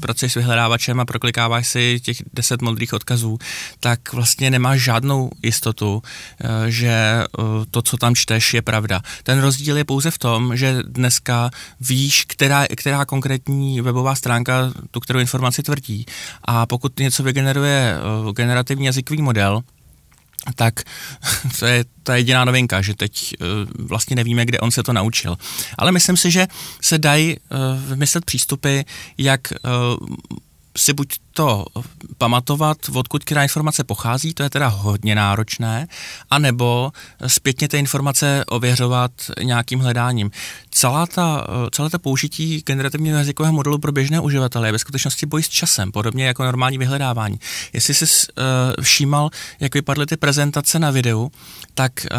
pracuješ 0.00 0.32
s 0.32 0.34
vyhledávačem 0.34 1.00
a 1.00 1.04
proklikáváš 1.04 1.68
si 1.68 2.00
těch 2.00 2.16
deset 2.32 2.62
modrých 2.62 2.92
odkazů, 2.92 3.38
tak 3.80 4.12
vlastně 4.12 4.50
nemáš 4.50 4.80
žádnou 4.80 5.30
jistotu, 5.42 6.02
že 6.66 7.24
to, 7.70 7.82
co 7.82 7.96
tam 7.96 8.14
čteš, 8.14 8.54
je 8.54 8.62
pravda. 8.62 9.02
Ten 9.22 9.40
rozdíl 9.40 9.76
je 9.76 9.84
pouze 9.84 10.10
v 10.10 10.18
tom, 10.18 10.56
že 10.56 10.82
dneska 10.86 11.50
víš, 11.80 12.24
která, 12.24 12.66
která 12.76 13.04
konkrétní 13.04 13.80
webová 13.80 14.14
stránka 14.14 14.72
tu 14.90 15.00
kterou 15.00 15.18
informaci 15.20 15.62
tvrdí. 15.62 16.06
A 16.44 16.66
pokud 16.66 16.98
něco 16.98 17.22
vygeneruje 17.22 17.96
generativní 18.32 18.86
jazykový 18.86 19.22
model, 19.22 19.62
tak 20.54 20.82
to 21.58 21.66
je 21.66 21.84
ta 22.02 22.16
jediná 22.16 22.44
novinka, 22.44 22.82
že 22.82 22.94
teď 22.94 23.34
uh, 23.40 23.46
vlastně 23.88 24.16
nevíme, 24.16 24.46
kde 24.46 24.58
on 24.58 24.70
se 24.70 24.82
to 24.82 24.92
naučil. 24.92 25.36
Ale 25.78 25.92
myslím 25.92 26.16
si, 26.16 26.30
že 26.30 26.46
se 26.80 26.98
dají 26.98 27.36
uh, 27.36 27.58
vymyslet 27.88 28.24
přístupy, 28.24 28.80
jak 29.18 29.40
uh, 29.50 30.06
si 30.76 30.92
buď 30.92 31.14
to 31.32 31.64
pamatovat, 32.18 32.76
odkud 32.94 33.24
která 33.24 33.42
informace 33.42 33.84
pochází, 33.84 34.34
to 34.34 34.42
je 34.42 34.50
teda 34.50 34.68
hodně 34.68 35.14
náročné, 35.14 35.88
anebo 36.30 36.92
zpětně 37.26 37.68
ty 37.68 37.78
informace 37.78 38.44
ověřovat 38.48 39.10
nějakým 39.42 39.80
hledáním. 39.80 40.30
Celá 40.70 41.06
ta, 41.06 41.46
celé 41.70 41.90
to 41.90 41.98
použití 41.98 42.62
generativního 42.66 43.18
jazykového 43.18 43.52
modelu 43.52 43.78
pro 43.78 43.92
běžné 43.92 44.20
uživatele 44.20 44.68
je 44.68 44.72
ve 44.72 44.78
skutečnosti 44.78 45.26
boj 45.26 45.42
s 45.42 45.48
časem, 45.48 45.92
podobně 45.92 46.26
jako 46.26 46.44
normální 46.44 46.78
vyhledávání. 46.78 47.40
Jestli 47.72 47.94
jsi 47.94 48.04
uh, 48.04 48.44
všímal, 48.84 49.30
jak 49.60 49.74
vypadly 49.74 50.06
ty 50.06 50.16
prezentace 50.16 50.78
na 50.78 50.90
videu, 50.90 51.32
tak 51.74 51.92
uh, 52.12 52.18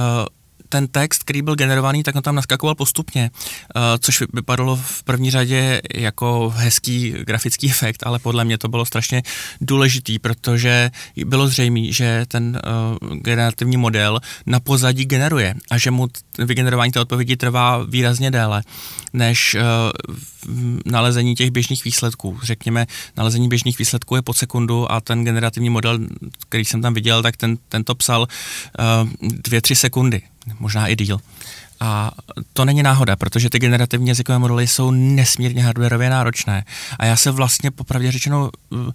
ten 0.73 0.87
text, 0.87 1.23
který 1.23 1.41
byl 1.41 1.55
generovaný, 1.55 2.03
tak 2.03 2.15
on 2.15 2.21
tam 2.21 2.35
naskakoval 2.35 2.75
postupně, 2.75 3.29
uh, 3.29 3.81
což 3.99 4.23
vypadalo 4.33 4.75
v 4.75 5.03
první 5.03 5.31
řadě 5.31 5.81
jako 5.93 6.53
hezký 6.55 7.11
grafický 7.11 7.69
efekt, 7.75 8.03
ale 8.05 8.19
podle 8.19 8.45
mě 8.45 8.57
to 8.57 8.67
bylo 8.67 8.85
strašně 8.85 9.23
důležitý, 9.61 10.19
protože 10.19 10.91
bylo 11.25 11.47
zřejmé, 11.47 11.91
že 11.91 12.25
ten 12.27 12.57
uh, 12.57 13.17
generativní 13.17 13.77
model 13.77 14.19
na 14.45 14.59
pozadí 14.59 15.05
generuje 15.05 15.53
a 15.71 15.77
že 15.77 15.91
mu 15.91 16.07
vygenerování 16.37 16.91
té 16.91 16.99
odpovědi 16.99 17.37
trvá 17.37 17.85
výrazně 17.85 18.31
déle 18.31 18.63
než 19.13 19.55
uh, 19.55 19.61
nalezení 20.85 21.35
těch 21.35 21.51
běžných 21.51 21.83
výsledků. 21.85 22.39
Řekněme, 22.43 22.85
nalezení 23.17 23.47
běžných 23.47 23.77
výsledků 23.77 24.15
je 24.15 24.21
pod 24.21 24.37
sekundu 24.37 24.91
a 24.91 25.01
ten 25.01 25.23
generativní 25.23 25.69
model, 25.69 25.99
který 26.49 26.65
jsem 26.65 26.81
tam 26.81 26.93
viděl, 26.93 27.23
tak 27.23 27.37
ten, 27.37 27.57
ten 27.69 27.83
to 27.83 27.95
psal 27.95 28.27
dvě, 29.21 29.61
tři 29.61 29.75
sekundy 29.75 30.21
možná 30.59 30.87
i 30.87 30.95
díl. 30.95 31.19
A 31.79 32.11
to 32.53 32.65
není 32.65 32.83
náhoda, 32.83 33.15
protože 33.15 33.49
ty 33.49 33.59
generativní 33.59 34.07
jazykové 34.09 34.39
modely 34.39 34.67
jsou 34.67 34.91
nesmírně 34.91 35.63
hardwareově 35.63 36.09
náročné. 36.09 36.65
A 36.99 37.05
já 37.05 37.17
se 37.17 37.31
vlastně 37.31 37.71
popravdě 37.71 38.11
řečeno, 38.11 38.49
eh, 38.73 38.91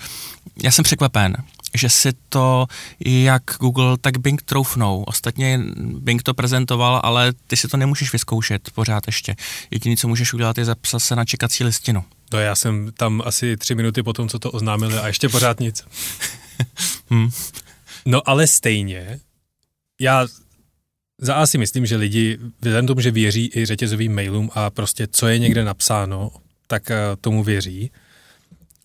já 0.63 0.71
jsem 0.71 0.83
překvapen, 0.83 1.37
že 1.75 1.91
si 1.91 2.13
to 2.29 2.67
jak 3.05 3.43
Google, 3.61 3.99
tak 4.01 4.19
Bing 4.19 4.43
troufnou. 4.43 5.03
Ostatně 5.03 5.61
Bing 5.77 6.23
to 6.23 6.35
prezentoval, 6.35 7.01
ale 7.05 7.33
ty 7.47 7.57
si 7.57 7.69
to 7.69 7.77
nemůžeš 7.77 8.13
vyzkoušet 8.13 8.71
pořád 8.75 9.07
ještě. 9.07 9.37
Jediné, 9.71 9.97
co 9.97 10.09
můžeš 10.09 10.33
udělat, 10.33 10.59
je 10.59 10.65
zapsat 10.65 11.01
se 11.01 11.17
na 11.17 11.25
čekací 11.25 11.65
listinu. 11.65 12.05
To 12.29 12.39
já 12.39 12.55
jsem 12.55 12.93
tam 12.97 13.23
asi 13.25 13.57
tři 13.57 13.75
minuty 13.75 14.03
po 14.03 14.13
tom, 14.13 14.29
co 14.29 14.39
to 14.39 14.51
oznámili 14.51 14.99
a 14.99 15.07
ještě 15.07 15.29
pořád 15.29 15.61
nic. 15.61 15.85
hmm. 17.11 17.31
No 18.07 18.29
ale 18.29 18.47
stejně, 18.47 19.21
já 20.01 20.27
za 21.21 21.35
A 21.35 21.47
si 21.47 21.59
myslím, 21.59 21.87
že 21.87 21.97
lidi, 21.97 22.39
vzhledem 22.61 22.87
tomu, 22.87 23.01
že 23.01 23.11
věří 23.11 23.51
i 23.55 23.67
řetězovým 23.67 24.15
mailům 24.15 24.51
a 24.55 24.71
prostě 24.71 25.07
co 25.11 25.29
je 25.29 25.39
někde 25.39 25.65
napsáno, 25.65 26.31
tak 26.67 26.91
eh, 26.91 26.97
tomu 27.21 27.45
věří. 27.45 27.91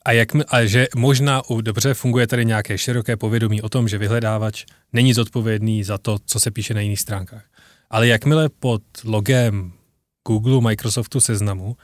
A, 0.05 0.11
jak, 0.11 0.29
a 0.47 0.65
že 0.65 0.87
možná 0.95 1.49
u, 1.49 1.61
dobře 1.61 1.93
funguje 1.93 2.27
tady 2.27 2.45
nějaké 2.45 2.77
široké 2.77 3.17
povědomí 3.17 3.61
o 3.61 3.69
tom, 3.69 3.87
že 3.87 3.97
vyhledávač 3.97 4.65
není 4.93 5.13
zodpovědný 5.13 5.83
za 5.83 5.97
to, 5.97 6.17
co 6.25 6.39
se 6.39 6.51
píše 6.51 6.73
na 6.73 6.81
jiných 6.81 6.99
stránkách. 6.99 7.43
Ale 7.89 8.07
jakmile 8.07 8.49
pod 8.49 8.83
logem 9.03 9.71
Google, 10.27 10.61
Microsoftu, 10.61 11.19
seznamu 11.19 11.77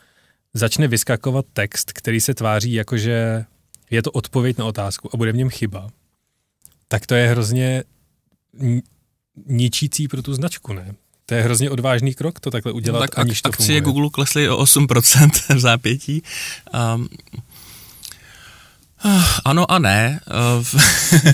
začne 0.53 0.87
vyskakovat 0.87 1.45
text, 1.53 1.91
který 1.93 2.21
se 2.21 2.33
tváří 2.33 2.73
jako, 2.73 2.97
že 2.97 3.45
je 3.91 4.01
to 4.01 4.11
odpověď 4.11 4.57
na 4.57 4.65
otázku 4.65 5.09
a 5.13 5.17
bude 5.17 5.31
v 5.31 5.35
něm 5.35 5.49
chyba, 5.49 5.89
tak 6.87 7.05
to 7.05 7.15
je 7.15 7.27
hrozně 7.27 7.83
ničící 9.45 10.07
pro 10.07 10.21
tu 10.21 10.33
značku, 10.33 10.73
ne? 10.73 10.95
To 11.25 11.35
je 11.35 11.41
hrozně 11.41 11.69
odvážný 11.69 12.13
krok 12.13 12.39
to 12.39 12.51
takhle 12.51 12.71
udělat, 12.71 12.99
no 12.99 13.07
tak 13.07 13.19
aniž 13.19 13.41
to 13.41 13.49
akcie 13.49 13.81
funguje. 13.81 13.81
Google 13.81 14.09
klesly 14.09 14.49
o 14.49 14.63
8% 14.63 15.29
v 15.55 15.59
zápětí. 15.59 16.23
Um, 16.95 17.09
ano 19.45 19.71
a 19.71 19.79
ne. 19.79 20.19
Uh, 20.59 20.65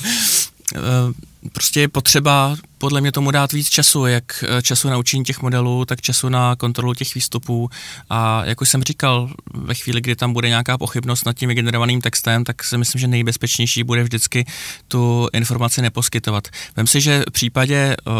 uh, 0.75 1.13
prostě 1.53 1.79
je 1.79 1.87
potřeba 1.87 2.55
podle 2.77 3.01
mě 3.01 3.11
tomu 3.11 3.31
dát 3.31 3.51
víc 3.51 3.69
času, 3.69 4.05
jak 4.05 4.43
eh, 4.47 4.61
času 4.61 4.89
na 4.89 4.97
učení 4.97 5.23
těch 5.23 5.41
modelů, 5.41 5.85
tak 5.85 6.01
času 6.01 6.29
na 6.29 6.55
kontrolu 6.55 6.93
těch 6.93 7.15
výstupů. 7.15 7.69
A 8.09 8.45
jak 8.45 8.61
už 8.61 8.69
jsem 8.69 8.83
říkal, 8.83 9.29
ve 9.53 9.73
chvíli, 9.73 10.01
kdy 10.01 10.15
tam 10.15 10.33
bude 10.33 10.49
nějaká 10.49 10.77
pochybnost 10.77 11.25
nad 11.25 11.33
tím 11.33 11.49
generovaným 11.49 12.01
textem, 12.01 12.43
tak 12.43 12.63
si 12.63 12.77
myslím, 12.77 12.99
že 12.99 13.07
nejbezpečnější 13.07 13.83
bude 13.83 14.03
vždycky 14.03 14.45
tu 14.87 15.27
informaci 15.33 15.81
neposkytovat. 15.81 16.47
Vem 16.75 16.87
si, 16.87 17.01
že 17.01 17.23
v 17.29 17.31
případě 17.31 17.95
uh, 18.07 18.13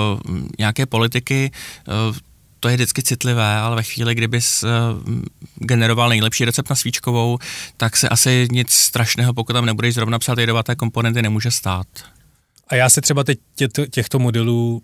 nějaké 0.60 0.86
politiky 0.86 1.52
uh, 2.10 2.18
to 2.60 2.70
je 2.70 2.76
vždycky 2.76 3.04
citlivé, 3.04 3.56
ale 3.56 3.76
ve 3.76 3.84
chvíli, 3.84 4.16
kdyby 4.16 4.40
generoval 5.56 6.10
nejlepší 6.10 6.46
recept 6.46 6.70
na 6.70 6.76
svíčkovou, 6.76 7.40
tak 7.78 7.98
se 7.98 8.10
asi 8.10 8.48
nic 8.52 8.72
strašného, 8.72 9.34
pokud 9.34 9.54
tam 9.54 9.66
nebudeš 9.66 9.94
zrovna 9.94 10.20
psát 10.20 10.38
jedovaté 10.38 10.76
komponenty, 10.76 11.22
nemůže 11.22 11.52
stát. 11.52 11.88
A 12.68 12.76
já 12.76 12.90
se 12.90 13.02
třeba 13.02 13.24
teď 13.24 13.40
těchto 13.92 14.20
modelů, 14.20 14.82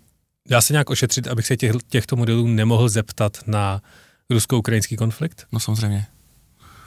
dá 0.48 0.60
se 0.60 0.72
nějak 0.72 0.90
ošetřit, 0.90 1.28
abych 1.28 1.46
se 1.46 1.56
těch, 1.56 1.72
těchto 1.88 2.16
modelů 2.16 2.46
nemohl 2.46 2.88
zeptat 2.88 3.38
na 3.46 3.82
rusko-ukrajinský 4.30 4.96
konflikt? 4.96 5.46
No 5.52 5.60
samozřejmě 5.60 6.06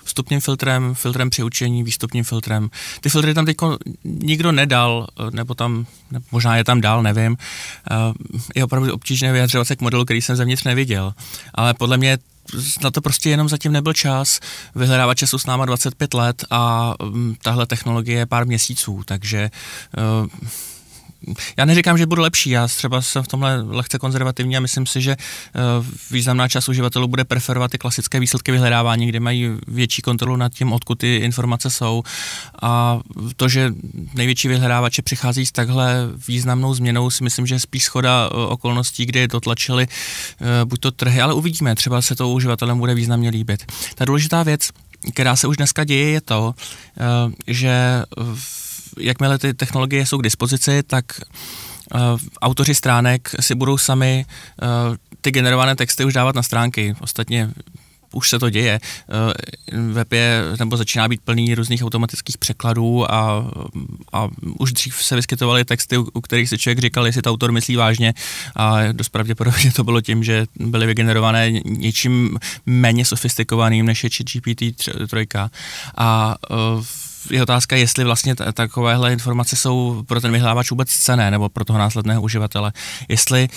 vstupním 0.06 0.42
filtrem, 0.42 0.94
filtrem 0.96 1.30
při 1.30 1.44
učení, 1.44 1.84
výstupním 1.84 2.24
filtrem. 2.24 2.70
Ty 3.02 3.10
filtry 3.10 3.34
tam 3.34 3.46
teď 3.46 3.58
nikdo 4.04 4.52
nedal, 4.52 5.08
nebo 5.32 5.54
tam, 5.54 5.86
nebo 6.12 6.26
možná 6.32 6.58
je 6.58 6.64
tam 6.64 6.82
dál, 6.82 7.04
nevím. 7.04 7.38
Eh, 7.92 7.96
je 8.56 8.64
opravdu 8.64 8.94
obtížné 8.94 9.32
vyjadřovat 9.32 9.68
se 9.68 9.76
k 9.76 9.82
modelu, 9.82 10.06
který 10.06 10.22
jsem 10.22 10.36
zevnitř 10.36 10.64
neviděl. 10.64 11.14
Ale 11.54 11.74
podle 11.74 11.98
mě 11.98 12.18
na 12.84 12.92
to 12.92 13.02
prostě 13.02 13.30
jenom 13.30 13.50
zatím 13.50 13.72
nebyl 13.72 13.94
čas. 13.94 14.40
Vyhledávače 14.76 15.28
jsou 15.28 15.38
s 15.38 15.46
náma 15.46 15.66
25 15.66 16.14
let 16.14 16.46
a 16.50 16.94
mm, 17.04 17.36
tahle 17.42 17.66
technologie 17.66 18.18
je 18.18 18.26
pár 18.26 18.48
měsíců, 18.48 19.02
takže 19.06 19.50
uh, 20.22 20.28
já 21.58 21.66
neříkám, 21.66 21.98
že 21.98 22.06
budu 22.06 22.22
lepší, 22.22 22.50
já 22.50 22.68
třeba 22.68 23.02
jsem 23.02 23.24
v 23.24 23.28
tomhle 23.28 23.62
lehce 23.62 24.00
konzervativní 24.00 24.58
a 24.58 24.60
myslím 24.60 24.86
si, 24.86 25.02
že 25.02 25.12
eh, 25.12 25.60
významná 26.12 26.48
část 26.48 26.70
uživatelů 26.70 27.08
bude 27.08 27.24
preferovat 27.24 27.72
ty 27.72 27.78
klasické 27.78 28.20
výsledky 28.20 28.52
vyhledávání, 28.52 29.08
kde 29.08 29.20
mají 29.20 29.50
větší 29.68 30.02
kontrolu 30.02 30.36
nad 30.36 30.54
tím, 30.54 30.74
odkud 30.74 30.98
ty 30.98 31.16
informace 31.16 31.70
jsou. 31.70 32.04
A 32.62 33.00
to, 33.36 33.50
že 33.50 33.74
největší 34.14 34.48
vyhledávače 34.48 35.02
přichází 35.02 35.46
s 35.46 35.52
takhle 35.52 35.96
významnou 36.28 36.74
změnou, 36.74 37.10
si 37.10 37.24
myslím, 37.24 37.48
že 37.48 37.56
je 37.56 37.60
spíš 37.60 37.84
schoda 37.84 38.30
eh, 38.32 38.36
okolností, 38.36 39.06
kde 39.06 39.28
dotlačili 39.28 39.88
eh, 39.88 40.66
buď 40.66 40.80
to 40.80 40.92
trhy, 40.92 41.22
ale 41.22 41.34
uvidíme, 41.34 41.76
třeba 41.76 42.02
se 42.02 42.16
to 42.16 42.30
uživatelem 42.30 42.78
bude 42.78 42.94
významně 42.94 43.30
líbit. 43.30 43.72
Ta 43.96 44.06
důležitá 44.06 44.44
věc, 44.44 44.70
která 45.14 45.36
se 45.36 45.48
už 45.48 45.58
dneska 45.58 45.84
děje, 45.84 46.10
je 46.10 46.22
to, 46.22 46.54
že 47.48 48.04
v 48.36 48.65
jakmile 49.00 49.40
ty 49.40 49.54
technologie 49.54 50.06
jsou 50.06 50.18
k 50.18 50.24
dispozici, 50.24 50.84
tak 50.84 51.06
uh, 51.94 52.00
autoři 52.42 52.76
stránek 52.76 53.36
si 53.40 53.56
budou 53.56 53.78
sami 53.78 54.26
uh, 54.62 54.96
ty 55.22 55.32
generované 55.32 55.76
texty 55.76 56.06
už 56.06 56.14
dávat 56.14 56.36
na 56.36 56.44
stránky. 56.44 56.96
Ostatně 57.00 57.50
už 58.14 58.30
se 58.30 58.40
to 58.40 58.50
děje. 58.50 58.80
Uh, 59.74 59.94
web 59.94 60.14
je, 60.14 60.42
nebo 60.60 60.78
začíná 60.78 61.08
být 61.08 61.22
plný 61.22 61.56
různých 61.56 61.84
automatických 61.84 62.38
překladů 62.38 63.12
a, 63.12 63.46
a 64.14 64.28
už 64.60 64.74
dřív 64.74 65.04
se 65.04 65.16
vyskytovaly 65.16 65.66
texty, 65.66 65.98
u, 65.98 66.08
u 66.14 66.22
kterých 66.22 66.50
si 66.50 66.58
člověk 66.58 66.80
říkal, 66.80 67.06
jestli 67.06 67.22
to 67.22 67.32
autor 67.32 67.52
myslí 67.52 67.76
vážně 67.76 68.14
a 68.56 68.92
dost 68.92 69.10
pravděpodobně 69.10 69.72
to 69.72 69.84
bylo 69.84 70.02
tím, 70.02 70.24
že 70.24 70.46
byly 70.56 70.86
vygenerované 70.86 71.52
něčím 71.66 72.38
méně 72.66 73.06
sofistikovaným 73.06 73.86
než 73.86 74.04
je 74.04 74.10
GPT-3 74.10 75.50
a 75.98 76.36
uh, 76.50 76.84
je 77.32 77.44
otázka, 77.44 77.76
jestli 77.76 78.04
vlastně 78.04 78.36
t- 78.36 78.54
takovéhle 78.54 79.14
informace 79.14 79.56
jsou 79.56 80.04
pro 80.08 80.22
ten 80.22 80.32
vyhledávač 80.32 80.72
vůbec 80.72 80.90
cené, 80.90 81.32
nebo 81.32 81.50
pro 81.50 81.66
toho 81.66 81.80
následného 81.80 82.22
uživatele. 82.22 82.74
Jestli 83.08 83.50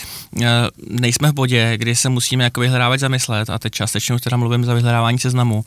e, 0.43 0.47
nejsme 0.89 1.31
v 1.31 1.35
bodě, 1.35 1.77
kdy 1.77 1.97
se 1.97 2.09
musíme 2.09 2.45
jako 2.45 2.61
vyhledávač 2.61 3.01
zamyslet, 3.01 3.51
a 3.51 3.59
teď 3.59 3.73
částečně 3.73 4.15
už 4.15 4.21
teda 4.21 4.37
mluvím 4.37 4.65
za 4.65 4.75
vyhledávání 4.75 5.19
seznamu, 5.19 5.65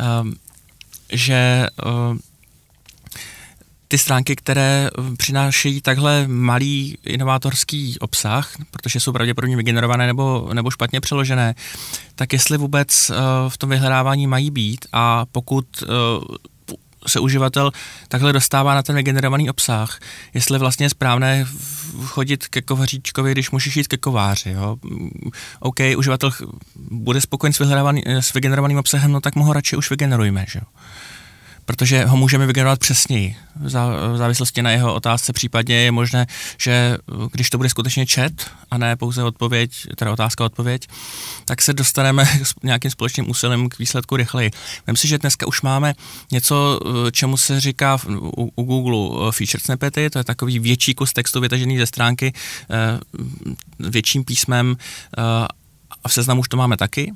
e, 0.00 0.06
že 1.16 1.34
e, 1.34 1.66
ty 3.90 3.98
stránky, 3.98 4.36
které 4.36 4.90
přinášejí 5.16 5.80
takhle 5.80 6.28
malý 6.28 6.98
inovátorský 7.04 7.98
obsah, 7.98 8.52
protože 8.70 9.00
jsou 9.00 9.12
pravděpodobně 9.12 9.56
vygenerované 9.56 10.06
nebo, 10.06 10.50
nebo 10.52 10.70
špatně 10.70 11.00
přeložené, 11.00 11.54
tak 12.14 12.32
jestli 12.32 12.58
vůbec 12.58 13.10
uh, 13.10 13.16
v 13.48 13.58
tom 13.58 13.70
vyhledávání 13.70 14.26
mají 14.26 14.50
být 14.50 14.86
a 14.92 15.26
pokud 15.32 15.66
uh, 15.82 15.88
se 17.06 17.20
uživatel 17.20 17.72
takhle 18.08 18.32
dostává 18.32 18.74
na 18.74 18.82
ten 18.82 18.96
vygenerovaný 18.96 19.50
obsah, 19.50 19.98
jestli 20.34 20.58
vlastně 20.58 20.86
je 20.86 20.90
správné 20.90 21.46
chodit 22.04 22.48
ke 22.48 22.62
kovaříčkovi, 22.62 23.32
když 23.32 23.50
můžeš 23.50 23.76
jít 23.76 23.88
ke 23.88 23.96
kováři. 23.96 24.50
Jo? 24.50 24.76
OK, 25.60 25.80
uživatel 25.96 26.30
bude 26.76 27.20
spokojen 27.20 27.52
s, 27.52 27.60
s 28.06 28.32
vygenerovaným 28.34 28.78
obsahem, 28.78 29.12
no 29.12 29.20
tak 29.20 29.34
mu 29.34 29.44
ho 29.44 29.52
radši 29.52 29.76
už 29.76 29.90
vygenerujme. 29.90 30.44
Že? 30.48 30.60
Protože 31.70 32.04
ho 32.04 32.16
můžeme 32.16 32.46
vygenerovat 32.46 32.78
přesněji. 32.78 33.36
V 33.56 34.16
závislosti 34.16 34.62
na 34.62 34.70
jeho 34.70 34.94
otázce 34.94 35.32
případně 35.32 35.74
je 35.74 35.92
možné, 35.92 36.26
že 36.58 36.96
když 37.32 37.50
to 37.50 37.56
bude 37.56 37.68
skutečně 37.68 38.06
chat 38.06 38.32
a 38.70 38.78
ne 38.78 38.96
pouze 38.96 39.24
odpověď, 39.24 39.86
teda 39.96 40.12
otázka 40.12 40.44
odpověď, 40.44 40.86
tak 41.44 41.62
se 41.62 41.72
dostaneme 41.72 42.26
s 42.42 42.54
nějakým 42.62 42.90
společným 42.90 43.30
úsilím 43.30 43.68
k 43.68 43.78
výsledku 43.78 44.16
rychleji. 44.16 44.50
Myslím 44.86 44.96
si, 44.96 45.08
že 45.08 45.18
dneska 45.18 45.46
už 45.46 45.62
máme 45.62 45.94
něco, 46.32 46.80
čemu 47.12 47.36
se 47.36 47.60
říká 47.60 47.98
u, 48.08 48.52
u 48.56 48.62
Google 48.62 49.28
eh, 49.28 49.32
featured 49.32 49.62
snippety, 49.62 50.10
to 50.10 50.18
je 50.18 50.24
takový 50.24 50.58
větší 50.58 50.94
kus 50.94 51.12
textu 51.12 51.40
vytažený 51.40 51.78
ze 51.78 51.86
stránky 51.86 52.32
eh, 52.70 53.00
větším 53.78 54.24
písmem 54.24 54.76
eh, 55.18 55.22
a 56.04 56.08
v 56.08 56.12
seznamu 56.12 56.40
už 56.40 56.48
to 56.48 56.56
máme 56.56 56.76
taky 56.76 57.12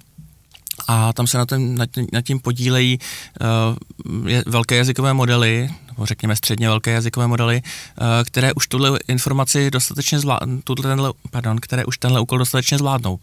a 0.89 1.13
tam 1.13 1.27
se 1.27 1.39
na, 1.39 1.47
na, 1.59 1.87
tím, 1.87 2.07
na 2.13 2.23
tím 2.23 2.41
podílejí 2.41 2.99
uh, 3.41 4.37
velké 4.47 4.77
jazykové 4.77 5.15
modely, 5.15 5.71
nebo 5.87 6.07
řekněme 6.07 6.37
středně 6.37 6.69
velké 6.69 6.91
jazykové 6.91 7.27
modely, 7.27 7.63
uh, 7.63 8.07
které 8.25 8.53
už 8.53 8.67
tuhle 8.67 8.99
informaci 9.09 9.71
dostatečně 9.71 10.19
zvládnou, 10.19 10.61
tenhle, 10.83 11.13
pardon, 11.31 11.59
které 11.61 11.85
už 11.85 11.99
tenhle 11.99 12.21
úkol 12.21 12.39
dostatečně 12.39 12.79
zvládnou. 12.79 13.19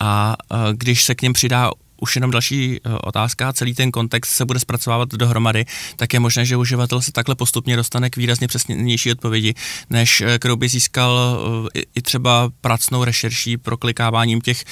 A 0.00 0.36
uh, 0.50 0.58
když 0.72 1.04
se 1.04 1.14
k 1.14 1.22
něm 1.22 1.32
přidá 1.32 1.70
už 2.00 2.16
jenom 2.16 2.30
další 2.30 2.76
eh, 2.76 2.90
otázka, 3.02 3.52
celý 3.52 3.74
ten 3.74 3.90
kontext 3.90 4.32
se 4.32 4.44
bude 4.44 4.60
zpracovávat 4.60 5.08
dohromady, 5.08 5.64
tak 5.96 6.12
je 6.12 6.20
možné, 6.20 6.44
že 6.44 6.56
uživatel 6.56 7.00
se 7.02 7.12
takhle 7.12 7.34
postupně 7.34 7.76
dostane 7.76 8.10
k 8.10 8.16
výrazně 8.16 8.48
přesnější 8.48 9.12
odpovědi, 9.12 9.54
než 9.90 10.20
eh, 10.20 10.38
kterou 10.38 10.56
by 10.56 10.68
získal 10.68 11.38
eh, 11.76 11.82
i 11.94 12.02
třeba 12.02 12.50
pracnou 12.60 13.04
rešerší 13.04 13.56
proklikáváním 13.56 14.40
těch 14.40 14.64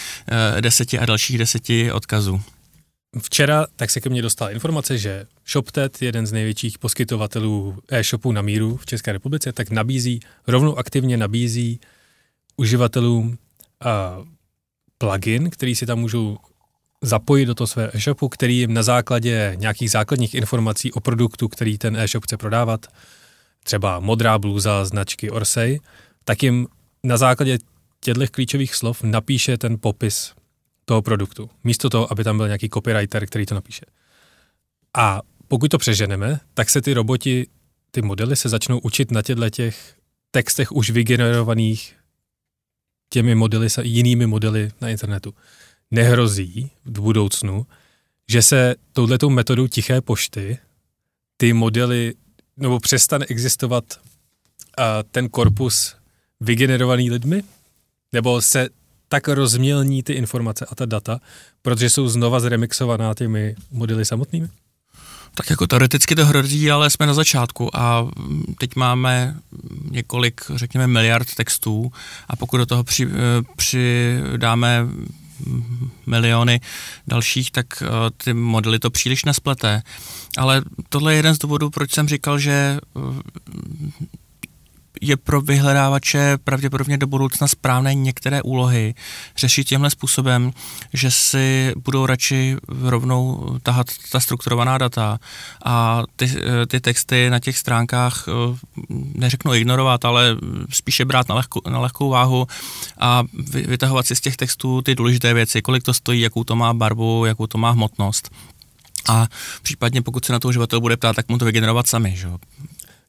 deseti 0.61 0.99
a 0.99 1.07
dalších 1.07 1.39
deseti 1.39 1.93
odkazů. 1.93 2.41
Včera 3.23 3.67
tak 3.77 3.91
se 3.91 4.01
ke 4.01 4.09
mně 4.11 4.23
dostala 4.23 4.51
informace, 4.51 4.99
že 4.99 5.27
ShopTet, 5.47 6.03
jeden 6.03 6.27
z 6.27 6.33
největších 6.33 6.79
poskytovatelů 6.79 7.79
e-shopů 7.89 8.33
na 8.33 8.43
míru 8.43 8.77
v 8.77 8.87
České 8.87 9.13
republice, 9.13 9.53
tak 9.53 9.71
nabízí, 9.71 10.21
rovnou 10.47 10.79
aktivně 10.79 11.17
nabízí 11.17 11.81
uživatelům 12.57 13.39
plugin, 14.99 15.51
který 15.51 15.75
si 15.77 15.87
tam 15.87 15.99
můžou 15.99 16.39
zapojit 17.07 17.47
do 17.47 17.55
toho 17.55 17.69
své 17.69 17.91
e-shopu, 17.95 18.29
který 18.29 18.59
jim 18.59 18.75
na 18.75 18.83
základě 18.83 19.57
nějakých 19.59 19.91
základních 19.91 20.35
informací 20.35 20.93
o 20.93 21.01
produktu, 21.01 21.49
který 21.49 21.79
ten 21.79 21.97
e-shop 21.97 22.25
chce 22.25 22.37
prodávat, 22.37 22.87
třeba 23.65 24.01
modrá 24.01 24.39
bluza 24.39 24.85
značky 24.85 25.31
Orsay, 25.31 25.81
tak 26.25 26.43
jim 26.43 26.67
na 27.05 27.17
základě 27.17 27.59
těchto 28.01 28.27
klíčových 28.31 28.75
slov 28.75 29.03
napíše 29.03 29.59
ten 29.59 29.77
popis 29.81 30.33
toho 30.85 31.03
produktu. 31.03 31.51
Místo 31.65 31.91
toho, 31.91 32.13
aby 32.13 32.25
tam 32.25 32.37
byl 32.37 32.47
nějaký 32.47 32.69
copywriter, 32.69 33.27
který 33.27 33.47
to 33.47 33.55
napíše. 33.55 33.87
A 34.97 35.21
pokud 35.49 35.71
to 35.71 35.79
přeženeme, 35.79 36.41
tak 36.55 36.71
se 36.71 36.83
ty 36.83 36.95
roboti, 36.95 37.47
ty 37.91 38.03
modely 38.03 38.37
se 38.37 38.49
začnou 38.49 38.79
učit 38.79 39.11
na 39.11 39.23
těchto 39.23 39.51
těch 39.51 39.95
textech 40.31 40.73
už 40.73 40.91
vygenerovaných 40.91 41.95
těmi 43.11 43.35
modely, 43.35 43.69
jinými 43.83 44.27
modely 44.27 44.71
na 44.81 44.89
internetu 44.89 45.35
nehrozí 45.91 46.71
v 46.85 47.01
budoucnu, 47.01 47.67
že 48.29 48.43
se 48.43 48.75
touhletou 48.93 49.31
metodou 49.31 49.67
tiché 49.67 50.01
pošty 50.01 50.59
ty 51.37 51.53
modely, 51.53 52.15
nebo 52.57 52.81
přestane 52.81 53.27
existovat 53.29 53.85
uh, 54.79 54.85
ten 55.11 55.29
korpus 55.29 55.97
vygenerovaný 56.41 57.11
lidmi, 57.11 57.43
nebo 58.13 58.43
se 58.43 58.69
tak 59.09 59.29
rozmělní 59.29 60.03
ty 60.03 60.13
informace 60.13 60.67
a 60.71 60.75
ta 60.75 60.87
data, 60.87 61.21
protože 61.63 61.91
jsou 61.91 62.09
znova 62.09 62.41
zremixovaná 62.41 63.15
těmi 63.15 63.55
modely 63.71 64.05
samotnými? 64.05 64.49
Tak 65.35 65.51
jako 65.51 65.67
teoreticky 65.67 66.15
to 66.15 66.27
hrozí, 66.27 66.71
ale 66.71 66.91
jsme 66.91 67.07
na 67.07 67.15
začátku 67.15 67.77
a 67.77 68.09
teď 68.59 68.77
máme 68.77 69.37
několik, 69.91 70.41
řekněme, 70.55 70.87
miliard 70.87 71.35
textů 71.35 71.93
a 72.29 72.37
pokud 72.37 72.57
do 72.57 72.67
toho 72.67 72.85
při, 72.85 73.07
eh, 73.07 73.43
přidáme 73.57 74.87
miliony 76.07 76.61
dalších, 77.07 77.51
tak 77.51 77.67
uh, 77.83 77.89
ty 78.25 78.35
modely 78.35 78.79
to 78.79 78.91
příliš 78.91 79.25
nespleté. 79.25 79.83
Ale 80.37 80.63
tohle 80.89 81.13
je 81.13 81.17
jeden 81.17 81.35
z 81.35 81.39
důvodů, 81.39 81.71
proč 81.71 81.93
jsem 81.93 82.09
říkal, 82.09 82.39
že 82.39 82.79
uh, 82.95 83.17
je 85.01 85.17
pro 85.17 85.41
vyhledávače 85.41 86.39
pravděpodobně 86.45 86.99
do 86.99 87.07
budoucna 87.07 87.49
správné 87.49 87.95
některé 87.95 88.43
úlohy 88.43 88.95
řešit 89.37 89.65
tímhle 89.65 89.91
způsobem, 89.91 90.53
že 90.93 91.11
si 91.11 91.73
budou 91.77 92.07
radši 92.07 92.57
rovnou 92.69 93.57
tahat 93.63 93.87
ta 94.13 94.21
strukturovaná 94.21 94.79
data 94.79 95.19
a 95.65 96.03
ty, 96.17 96.31
ty 96.67 96.81
texty 96.81 97.31
na 97.31 97.39
těch 97.39 97.59
stránkách 97.59 98.25
eh, 98.29 98.57
neřeknu 99.15 99.55
ignorovat, 99.55 100.05
ale 100.05 100.37
spíše 100.71 101.05
brát 101.05 101.29
na, 101.29 101.35
lehko, 101.35 101.61
na 101.71 101.79
lehkou 101.79 102.09
váhu 102.09 102.47
a 102.99 103.23
vytahovat 103.53 104.07
si 104.07 104.17
z 104.17 104.21
těch 104.21 104.37
textů 104.37 104.83
ty 104.83 104.95
důležité 104.95 105.35
věci, 105.35 105.63
kolik 105.63 105.83
to 105.83 105.95
stojí, 105.95 106.21
jakou 106.21 106.45
to 106.45 106.57
má 106.57 106.75
barvu, 106.75 107.25
jakou 107.25 107.47
to 107.47 107.59
má 107.59 107.71
hmotnost. 107.71 108.31
A 109.09 109.27
případně 109.63 110.03
pokud 110.03 110.25
se 110.25 110.33
na 110.33 110.39
to 110.39 110.49
uživatel 110.49 110.81
bude 110.81 110.97
ptát, 110.97 111.17
tak 111.17 111.29
mu 111.29 111.39
to 111.39 111.45
vygenerovat 111.45 111.87
sami. 111.87 112.17
Že? 112.17 112.29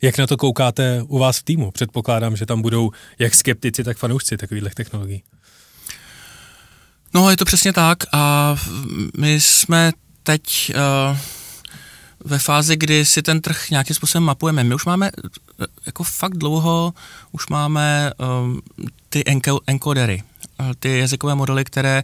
Jak 0.02 0.18
na 0.18 0.28
to 0.28 0.38
koukáte 0.38 1.04
u 1.08 1.18
vás 1.18 1.38
v 1.38 1.44
týmu? 1.44 1.72
Předpokládám, 1.72 2.36
že 2.36 2.46
tam 2.46 2.62
budou 2.62 2.92
jak 3.20 3.36
skeptici, 3.36 3.84
tak 3.84 3.98
fanoušci 3.98 4.38
takových 4.38 4.76
technologií. 4.76 5.24
No, 7.14 7.30
je 7.30 7.38
to 7.38 7.46
přesně 7.46 7.74
tak 7.74 7.98
a 8.14 8.56
my 9.18 9.42
jsme 9.42 9.92
teď 10.24 10.74
uh, 11.12 11.18
ve 12.26 12.40
fázi, 12.40 12.76
kdy 12.76 13.06
si 13.06 13.22
ten 13.22 13.42
trh 13.42 13.70
nějakým 13.70 13.96
způsobem 13.96 14.24
mapujeme. 14.24 14.64
My 14.64 14.76
už 14.76 14.86
máme 14.86 15.12
eh, 15.16 15.66
jako 15.86 16.04
fakt 16.04 16.38
dlouho, 16.38 16.94
už 17.32 17.48
máme 17.48 18.12
um, 18.42 18.62
ty 19.10 19.24
encodery, 19.68 20.24
ty 20.80 21.00
jazykové 21.00 21.36
modely, 21.36 21.66
které 21.66 22.04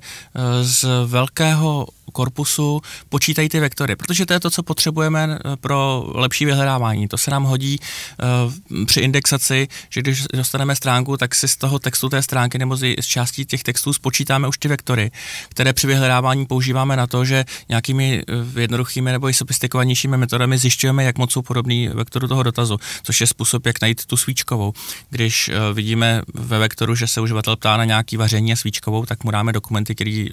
z 0.62 0.86
velkého 1.06 1.88
korpusu 2.13 2.82
počítají 3.10 3.49
ty 3.49 3.60
vektory, 3.60 3.95
protože 3.95 4.26
to 4.26 4.34
je 4.34 4.39
to, 4.39 4.49
co 4.49 4.63
potřebujeme 4.63 5.39
eh, 5.45 5.56
pro 5.56 6.06
lepší 6.13 6.45
vyhledávání. 6.45 7.08
To 7.08 7.17
se 7.17 7.32
nám 7.32 7.43
hodí 7.43 7.80
uh, 7.80 8.86
při 8.86 8.99
indexaci, 8.99 9.67
že 9.89 10.02
když 10.02 10.23
dostaneme 10.34 10.76
stránku, 10.76 11.17
tak 11.17 11.36
si 11.36 11.47
z 11.47 11.58
toho 11.58 11.80
textu 11.80 12.10
té 12.10 12.21
stránky 12.21 12.58
nebo 12.58 12.76
z, 12.76 12.95
částí 13.02 13.45
těch 13.45 13.63
textů 13.63 13.93
spočítáme 13.93 14.47
už 14.47 14.58
ty 14.58 14.67
vektory, 14.67 15.12
které 15.49 15.73
při 15.73 15.88
vyhledávání 15.88 16.45
používáme 16.45 16.95
na 16.95 17.08
to, 17.08 17.26
že 17.26 17.45
nějakými 17.69 18.23
uh, 18.23 18.60
jednoduchými 18.60 19.12
nebo 19.12 19.30
i 19.30 19.34
sofistikovanějšími 19.34 20.17
metodami 20.17 20.58
zjišťujeme, 20.58 21.04
jak 21.04 21.17
moc 21.17 21.32
jsou 21.32 21.41
podobný 21.41 21.88
vektoru 21.88 22.28
toho 22.28 22.43
dotazu, 22.43 22.78
což 23.04 23.21
je 23.21 23.28
způsob, 23.28 23.65
jak 23.65 23.82
najít 23.82 24.06
tu 24.06 24.17
svíčkovou. 24.17 24.73
Když 25.10 25.49
uh, 25.49 25.76
vidíme 25.76 26.21
ve 26.34 26.60
vektoru, 26.60 26.95
že 26.95 27.08
se 27.08 27.21
uživatel 27.21 27.56
ptá 27.56 27.78
na 27.78 27.86
nějaký 27.86 28.17
vaření 28.17 28.54
a 28.54 28.56
svíčkovou, 28.56 29.06
tak 29.06 29.23
mu 29.23 29.32
dáme 29.32 29.54
dokumenty, 29.54 29.95
který, 29.95 30.30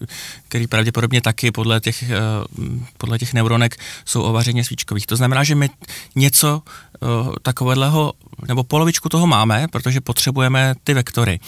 který 0.48 0.66
pravděpodobně 0.66 1.20
taky 1.20 1.50
podle 1.50 1.69
podle 1.70 1.80
těch, 1.80 2.02
eh, 2.02 2.16
podle 2.98 3.18
těch 3.18 3.34
neuronek 3.34 3.76
jsou 4.04 4.22
ovařeně 4.22 4.64
svíčkových. 4.64 5.06
To 5.06 5.16
znamená, 5.16 5.44
že 5.44 5.54
my 5.54 5.70
něco 6.16 6.62
eh, 6.66 7.06
takového, 7.42 8.12
nebo 8.48 8.64
polovičku 8.64 9.08
toho 9.08 9.26
máme, 9.26 9.66
protože 9.72 10.00
potřebujeme 10.00 10.74
ty 10.84 10.94
vektory 10.94 11.40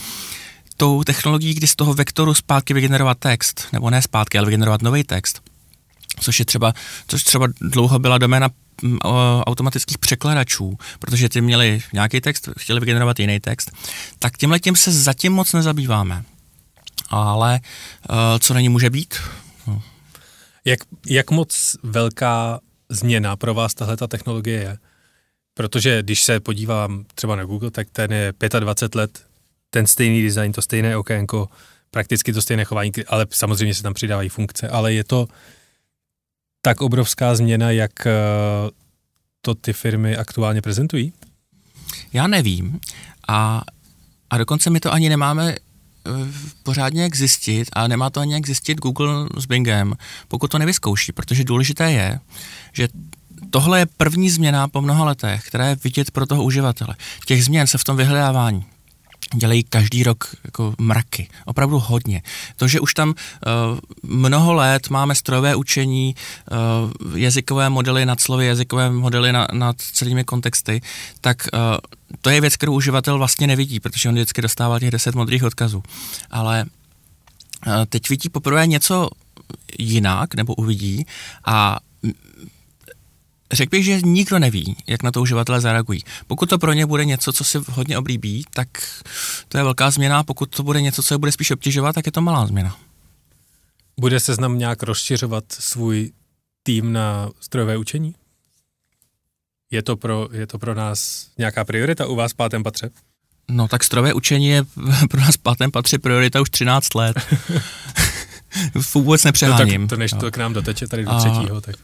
tou 0.77 1.05
technologií, 1.05 1.55
kdy 1.55 1.67
z 1.67 1.77
toho 1.77 1.95
vektoru 1.95 2.35
zpátky 2.35 2.75
vygenerovat 2.75 3.19
text, 3.19 3.67
nebo 3.73 3.91
ne 3.91 4.03
zpátky, 4.03 4.39
ale 4.39 4.47
vygenerovat 4.47 4.83
nový 4.83 5.05
text, 5.05 5.43
což 6.21 6.39
je 6.39 6.45
třeba, 6.45 6.73
což 7.09 7.25
třeba 7.25 7.47
dlouho 7.61 7.99
byla 7.99 8.19
doména 8.19 8.51
mm, 8.83 8.99
automatických 9.47 9.99
překladačů, 9.99 10.79
protože 10.99 11.29
ty 11.29 11.41
měli 11.41 11.83
nějaký 11.93 12.21
text, 12.21 12.49
chtěli 12.59 12.81
vygenerovat 12.81 13.21
jiný 13.21 13.41
text, 13.41 13.71
tak 14.19 14.39
tímhle 14.39 14.61
tím 14.61 14.77
se 14.77 14.93
zatím 14.93 15.33
moc 15.33 15.53
nezabýváme. 15.53 16.25
Ale 17.11 17.61
uh, 18.11 18.17
co 18.39 18.55
na 18.55 18.61
ní 18.61 18.69
může 18.69 18.91
být? 18.91 19.15
Jak, 20.65 20.79
jak 21.07 21.31
moc 21.31 21.77
velká 21.83 22.61
změna 22.89 23.37
pro 23.37 23.55
vás 23.55 23.75
tahle 23.75 23.97
ta 23.97 24.07
technologie 24.07 24.61
je? 24.61 24.79
Protože 25.55 26.03
když 26.03 26.23
se 26.23 26.41
podívám 26.41 27.05
třeba 27.15 27.37
na 27.37 27.45
Google, 27.45 27.71
tak 27.71 27.91
ten 27.91 28.13
je 28.13 28.33
25 28.61 28.95
let, 28.99 29.27
ten 29.71 29.87
stejný 29.87 30.23
design, 30.23 30.53
to 30.53 30.63
stejné 30.63 30.97
okénko, 30.97 31.49
prakticky 31.91 32.33
to 32.33 32.43
stejné 32.43 32.65
chování, 32.65 32.93
ale 33.07 33.27
samozřejmě 33.31 33.75
se 33.75 33.83
tam 33.83 33.95
přidávají 33.95 34.29
funkce, 34.29 34.69
ale 34.69 34.93
je 34.93 35.05
to 35.05 35.29
tak 36.63 36.81
obrovská 36.81 37.35
změna, 37.35 37.71
jak 37.71 38.07
eh, 38.07 38.13
to 39.41 39.55
ty 39.55 39.73
firmy 39.73 40.17
aktuálně 40.17 40.63
prezentují? 40.63 41.13
Já 42.13 42.27
nevím 42.27 42.81
a, 43.29 43.63
a 44.31 44.39
dokonce 44.39 44.71
my 44.71 44.81
to 44.81 44.93
ani 44.93 45.09
nemáme 45.09 45.57
pořádně 46.63 47.03
jak 47.03 47.17
zjistit 47.17 47.69
a 47.73 47.89
nemá 47.89 48.11
to 48.11 48.21
ani 48.21 48.35
jak 48.35 48.47
zjistit 48.47 48.79
Google 48.79 49.29
s 49.39 49.47
Bingem, 49.47 49.95
pokud 50.29 50.51
to 50.51 50.59
nevyzkouší, 50.59 51.13
protože 51.13 51.45
důležité 51.45 51.93
je, 51.93 52.21
že 52.73 52.89
tohle 53.51 53.79
je 53.79 53.87
první 53.87 54.31
změna 54.31 54.69
po 54.69 54.83
mnoha 54.83 55.05
letech, 55.05 55.47
která 55.47 55.67
je 55.67 55.77
vidět 55.85 56.11
pro 56.11 56.27
toho 56.27 56.45
uživatele. 56.45 56.97
Těch 57.27 57.45
změn 57.45 57.67
se 57.67 57.79
v 57.79 57.85
tom 57.85 57.97
vyhledávání 57.97 58.65
dělají 59.35 59.65
každý 59.65 60.03
rok 60.03 60.37
jako 60.45 60.75
mraky, 60.79 61.29
opravdu 61.45 61.79
hodně. 61.79 62.23
To, 62.57 62.69
že 62.69 62.81
už 62.81 62.95
tam 62.95 63.09
uh, 63.09 63.15
mnoho 64.03 64.53
let 64.53 64.91
máme 64.91 65.15
strojové 65.15 65.57
učení, 65.57 66.15
uh, 67.05 67.19
jazykové 67.19 67.71
modely 67.71 68.07
nad 68.07 68.21
slovy, 68.21 68.47
jazykové 68.47 68.91
modely 68.91 69.33
na, 69.33 69.49
nad 69.53 69.77
celými 69.81 70.25
kontexty, 70.25 70.81
tak 71.21 71.47
uh, 71.53 71.61
to 72.21 72.31
je 72.31 72.41
věc, 72.41 72.57
kterou 72.57 72.75
uživatel 72.75 73.19
vlastně 73.19 73.47
nevidí, 73.47 73.81
protože 73.81 74.09
on 74.09 74.15
vždycky 74.15 74.43
dostává 74.43 74.81
těch 74.81 74.91
deset 74.91 75.15
modrých 75.15 75.45
odkazů. 75.45 75.83
Ale 76.31 76.65
uh, 77.67 77.73
teď 77.89 78.09
vidí 78.09 78.29
poprvé 78.29 78.67
něco 78.67 79.09
jinak, 79.79 80.35
nebo 80.35 80.55
uvidí 80.55 81.07
a 81.45 81.79
Řekl 83.53 83.71
bych, 83.71 83.85
že 83.85 84.01
nikdo 84.01 84.39
neví, 84.39 84.77
jak 84.87 85.03
na 85.03 85.11
to 85.11 85.21
uživatelé 85.21 85.61
zareagují. 85.61 86.05
Pokud 86.27 86.51
to 86.51 86.59
pro 86.59 86.73
ně 86.73 86.87
bude 86.87 87.05
něco, 87.05 87.33
co 87.33 87.45
si 87.45 87.59
hodně 87.69 87.99
oblíbí, 87.99 88.45
tak 88.55 88.69
to 89.49 89.59
je 89.59 89.65
velká 89.65 89.91
změna. 89.91 90.23
Pokud 90.23 90.57
to 90.57 90.63
bude 90.63 90.81
něco, 90.81 91.03
co 91.03 91.15
je 91.15 91.19
bude 91.19 91.33
spíš 91.33 91.51
obtěžovat, 91.51 91.95
tak 91.95 92.07
je 92.07 92.13
to 92.13 92.21
malá 92.21 92.47
změna. 92.47 92.77
Bude 94.01 94.21
se 94.21 94.35
znám 94.35 94.59
nějak 94.59 94.83
rozšiřovat 94.83 95.45
svůj 95.49 96.13
tým 96.63 96.93
na 96.93 97.31
strojové 97.41 97.77
učení? 97.77 98.15
Je 99.71 99.83
to 99.83 99.97
pro, 99.97 100.29
je 100.33 100.47
to 100.47 100.59
pro 100.59 100.75
nás 100.75 101.27
nějaká 101.39 101.65
priorita 101.65 102.07
u 102.07 102.17
vás 102.17 102.33
v 102.33 102.37
pátém 102.37 102.63
patře? 102.63 102.91
No 103.51 103.69
tak 103.69 103.85
strojové 103.85 104.15
učení 104.15 104.49
je 104.49 104.65
pro 105.11 105.21
nás 105.21 105.35
v 105.35 105.39
pátém 105.39 105.71
patře 105.71 105.99
priorita 105.99 106.41
už 106.41 106.51
13 106.51 106.95
let. 106.95 107.17
vůbec 108.95 109.25
nepřeháním. 109.25 109.81
No 109.81 109.87
tak 109.87 109.91
to 109.91 109.97
než 109.97 110.11
to 110.21 110.31
k 110.31 110.37
nám 110.37 110.53
doteče 110.53 110.89
tady 110.89 111.05
do 111.05 111.19
třetího. 111.19 111.61
Tak. 111.61 111.77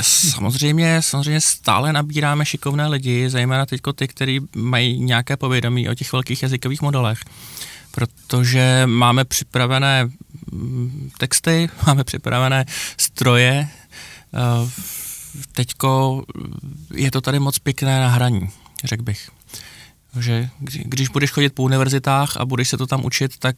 Samozřejmě, 0.00 1.02
samozřejmě 1.02 1.40
stále 1.40 1.92
nabíráme 1.92 2.46
šikovné 2.46 2.86
lidi, 2.86 3.30
zejména 3.30 3.66
teď 3.66 3.80
ty, 3.94 4.08
kteří 4.08 4.40
mají 4.56 5.00
nějaké 5.00 5.36
povědomí 5.36 5.88
o 5.88 5.94
těch 5.94 6.12
velkých 6.12 6.42
jazykových 6.42 6.82
modelech 6.82 7.18
protože 7.96 8.82
máme 8.86 9.24
připravené 9.24 10.08
mm, 10.52 11.10
texty, 11.18 11.68
máme 11.86 12.04
připravené 12.04 12.64
stroje, 12.96 13.68
eh, 13.68 14.70
teďko 15.52 16.22
je 16.94 17.10
to 17.10 17.20
tady 17.20 17.38
moc 17.38 17.58
pěkné 17.58 18.00
na 18.00 18.08
hraní, 18.08 18.48
řekl 18.84 19.02
bych 19.02 19.30
že 20.20 20.48
když 20.64 21.08
budeš 21.08 21.30
chodit 21.30 21.54
po 21.54 21.62
univerzitách 21.62 22.36
a 22.36 22.44
budeš 22.44 22.68
se 22.68 22.76
to 22.76 22.86
tam 22.86 23.04
učit, 23.04 23.32
tak, 23.38 23.56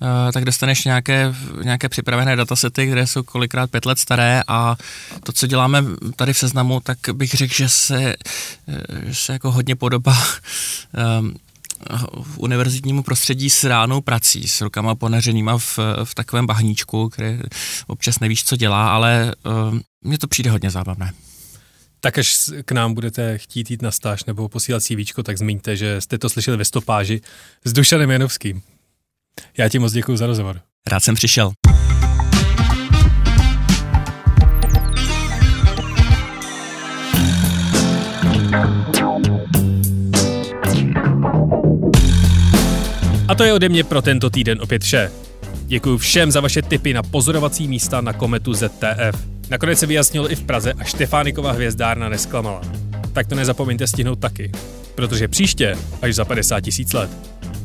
uh, 0.00 0.32
tak 0.32 0.44
dostaneš 0.44 0.84
nějaké, 0.84 1.34
nějaké 1.62 1.88
připravené 1.88 2.36
datasety, 2.36 2.86
které 2.86 3.06
jsou 3.06 3.22
kolikrát 3.22 3.70
pět 3.70 3.86
let 3.86 3.98
staré 3.98 4.42
a 4.48 4.76
to, 5.22 5.32
co 5.32 5.46
děláme 5.46 5.84
tady 6.16 6.32
v 6.32 6.38
seznamu, 6.38 6.80
tak 6.80 6.98
bych 7.12 7.30
řekl, 7.30 7.54
že 7.54 7.68
se, 7.68 8.16
že 9.06 9.14
se 9.14 9.32
jako 9.32 9.52
hodně 9.52 9.76
podobá 9.76 10.16
um, 11.20 11.34
v 12.22 12.38
univerzitnímu 12.38 13.02
prostředí 13.02 13.50
s 13.50 13.64
ránou 13.64 14.00
prací, 14.00 14.48
s 14.48 14.60
rukama 14.60 14.94
ponařenýma 14.94 15.58
v, 15.58 15.78
v 16.04 16.14
takovém 16.14 16.46
bahníčku, 16.46 17.08
který 17.08 17.38
občas 17.86 18.20
nevíš, 18.20 18.44
co 18.44 18.56
dělá, 18.56 18.88
ale 18.90 19.34
uh, 19.46 19.78
mně 20.02 20.18
to 20.18 20.26
přijde 20.28 20.50
hodně 20.50 20.70
zábavné. 20.70 21.12
Tak 22.00 22.18
až 22.18 22.50
k 22.64 22.72
nám 22.72 22.94
budete 22.94 23.38
chtít 23.38 23.70
jít 23.70 23.82
na 23.82 23.90
stáž 23.90 24.24
nebo 24.24 24.48
posílat 24.48 24.82
CVčko, 24.82 25.22
tak 25.22 25.38
zmiňte, 25.38 25.76
že 25.76 26.00
jste 26.00 26.18
to 26.18 26.28
slyšeli 26.28 26.56
ve 26.56 26.64
stopáži 26.64 27.20
s 27.64 27.72
Dušanem 27.72 28.10
Janovským. 28.10 28.62
Já 29.58 29.68
ti 29.68 29.78
moc 29.78 29.92
děkuji 29.92 30.16
za 30.16 30.26
rozhovor. 30.26 30.60
Rád 30.86 31.00
jsem 31.00 31.14
přišel. 31.14 31.52
A 43.28 43.34
to 43.34 43.44
je 43.44 43.52
ode 43.52 43.68
mě 43.68 43.84
pro 43.84 44.02
tento 44.02 44.30
týden 44.30 44.62
opět 44.62 44.82
vše. 44.82 45.12
Děkuji 45.66 45.98
všem 45.98 46.32
za 46.32 46.40
vaše 46.40 46.62
tipy 46.62 46.94
na 46.94 47.02
pozorovací 47.02 47.68
místa 47.68 48.00
na 48.00 48.12
kometu 48.12 48.54
ZTF. 48.54 49.35
Nakonec 49.50 49.78
se 49.78 49.86
vyjasnilo 49.86 50.32
i 50.32 50.34
v 50.34 50.42
Praze 50.42 50.72
a 50.72 50.84
Štefánikova 50.84 51.52
hvězdárna 51.52 52.08
nesklamala. 52.08 52.60
Tak 53.12 53.26
to 53.26 53.34
nezapomeňte 53.34 53.86
stihnout 53.86 54.18
taky, 54.18 54.52
protože 54.94 55.28
příště 55.28 55.76
až 56.02 56.14
za 56.14 56.24
50 56.24 56.60
tisíc 56.60 56.92
let. 56.92 57.10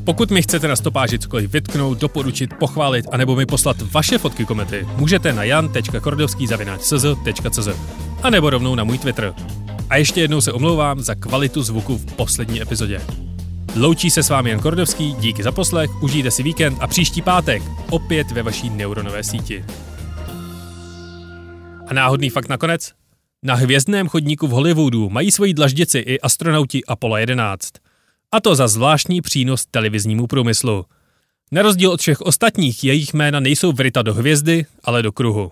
Pokud 0.03 0.31
mi 0.31 0.41
chcete 0.41 0.67
na 0.67 0.75
stopáži 0.75 1.19
cokoliv 1.19 1.53
vytknout, 1.53 1.97
doporučit, 1.97 2.53
pochválit 2.53 3.05
anebo 3.11 3.35
mi 3.35 3.45
poslat 3.45 3.77
vaše 3.81 4.17
fotky 4.17 4.45
komety, 4.45 4.87
můžete 4.95 5.33
na 5.33 5.43
jan.kordovský.cz 5.43 7.69
a 8.23 8.29
nebo 8.29 8.49
rovnou 8.49 8.75
na 8.75 8.83
můj 8.83 8.97
Twitter. 8.97 9.33
A 9.89 9.95
ještě 9.95 10.21
jednou 10.21 10.41
se 10.41 10.51
omlouvám 10.51 10.99
za 10.99 11.15
kvalitu 11.15 11.63
zvuku 11.63 11.97
v 11.97 12.05
poslední 12.05 12.61
epizodě. 12.61 13.01
Loučí 13.75 14.09
se 14.09 14.23
s 14.23 14.29
vámi 14.29 14.49
Jan 14.49 14.59
Kordovský, 14.59 15.15
díky 15.19 15.43
za 15.43 15.51
poslech, 15.51 16.03
užijte 16.03 16.31
si 16.31 16.43
víkend 16.43 16.77
a 16.81 16.87
příští 16.87 17.21
pátek 17.21 17.63
opět 17.89 18.31
ve 18.31 18.43
vaší 18.43 18.69
neuronové 18.69 19.23
síti. 19.23 19.65
A 21.91 21.93
náhodný 21.93 22.29
fakt 22.29 22.49
nakonec? 22.49 22.91
Na 23.43 23.55
hvězdném 23.55 24.07
chodníku 24.07 24.47
v 24.47 24.51
Hollywoodu 24.51 25.09
mají 25.09 25.31
svoji 25.31 25.53
dlaždici 25.53 25.99
i 25.99 26.19
astronauti 26.19 26.85
Apollo 26.85 27.17
11. 27.17 27.73
A 28.31 28.41
to 28.41 28.55
za 28.55 28.67
zvláštní 28.67 29.21
přínos 29.21 29.65
televiznímu 29.65 30.27
průmyslu. 30.27 30.85
Na 31.51 31.61
rozdíl 31.61 31.91
od 31.91 31.99
všech 31.99 32.21
ostatních 32.21 32.83
jejich 32.83 33.13
jména 33.13 33.39
nejsou 33.39 33.71
vryta 33.71 34.01
do 34.01 34.13
hvězdy, 34.13 34.65
ale 34.83 35.03
do 35.03 35.11
kruhu. 35.11 35.51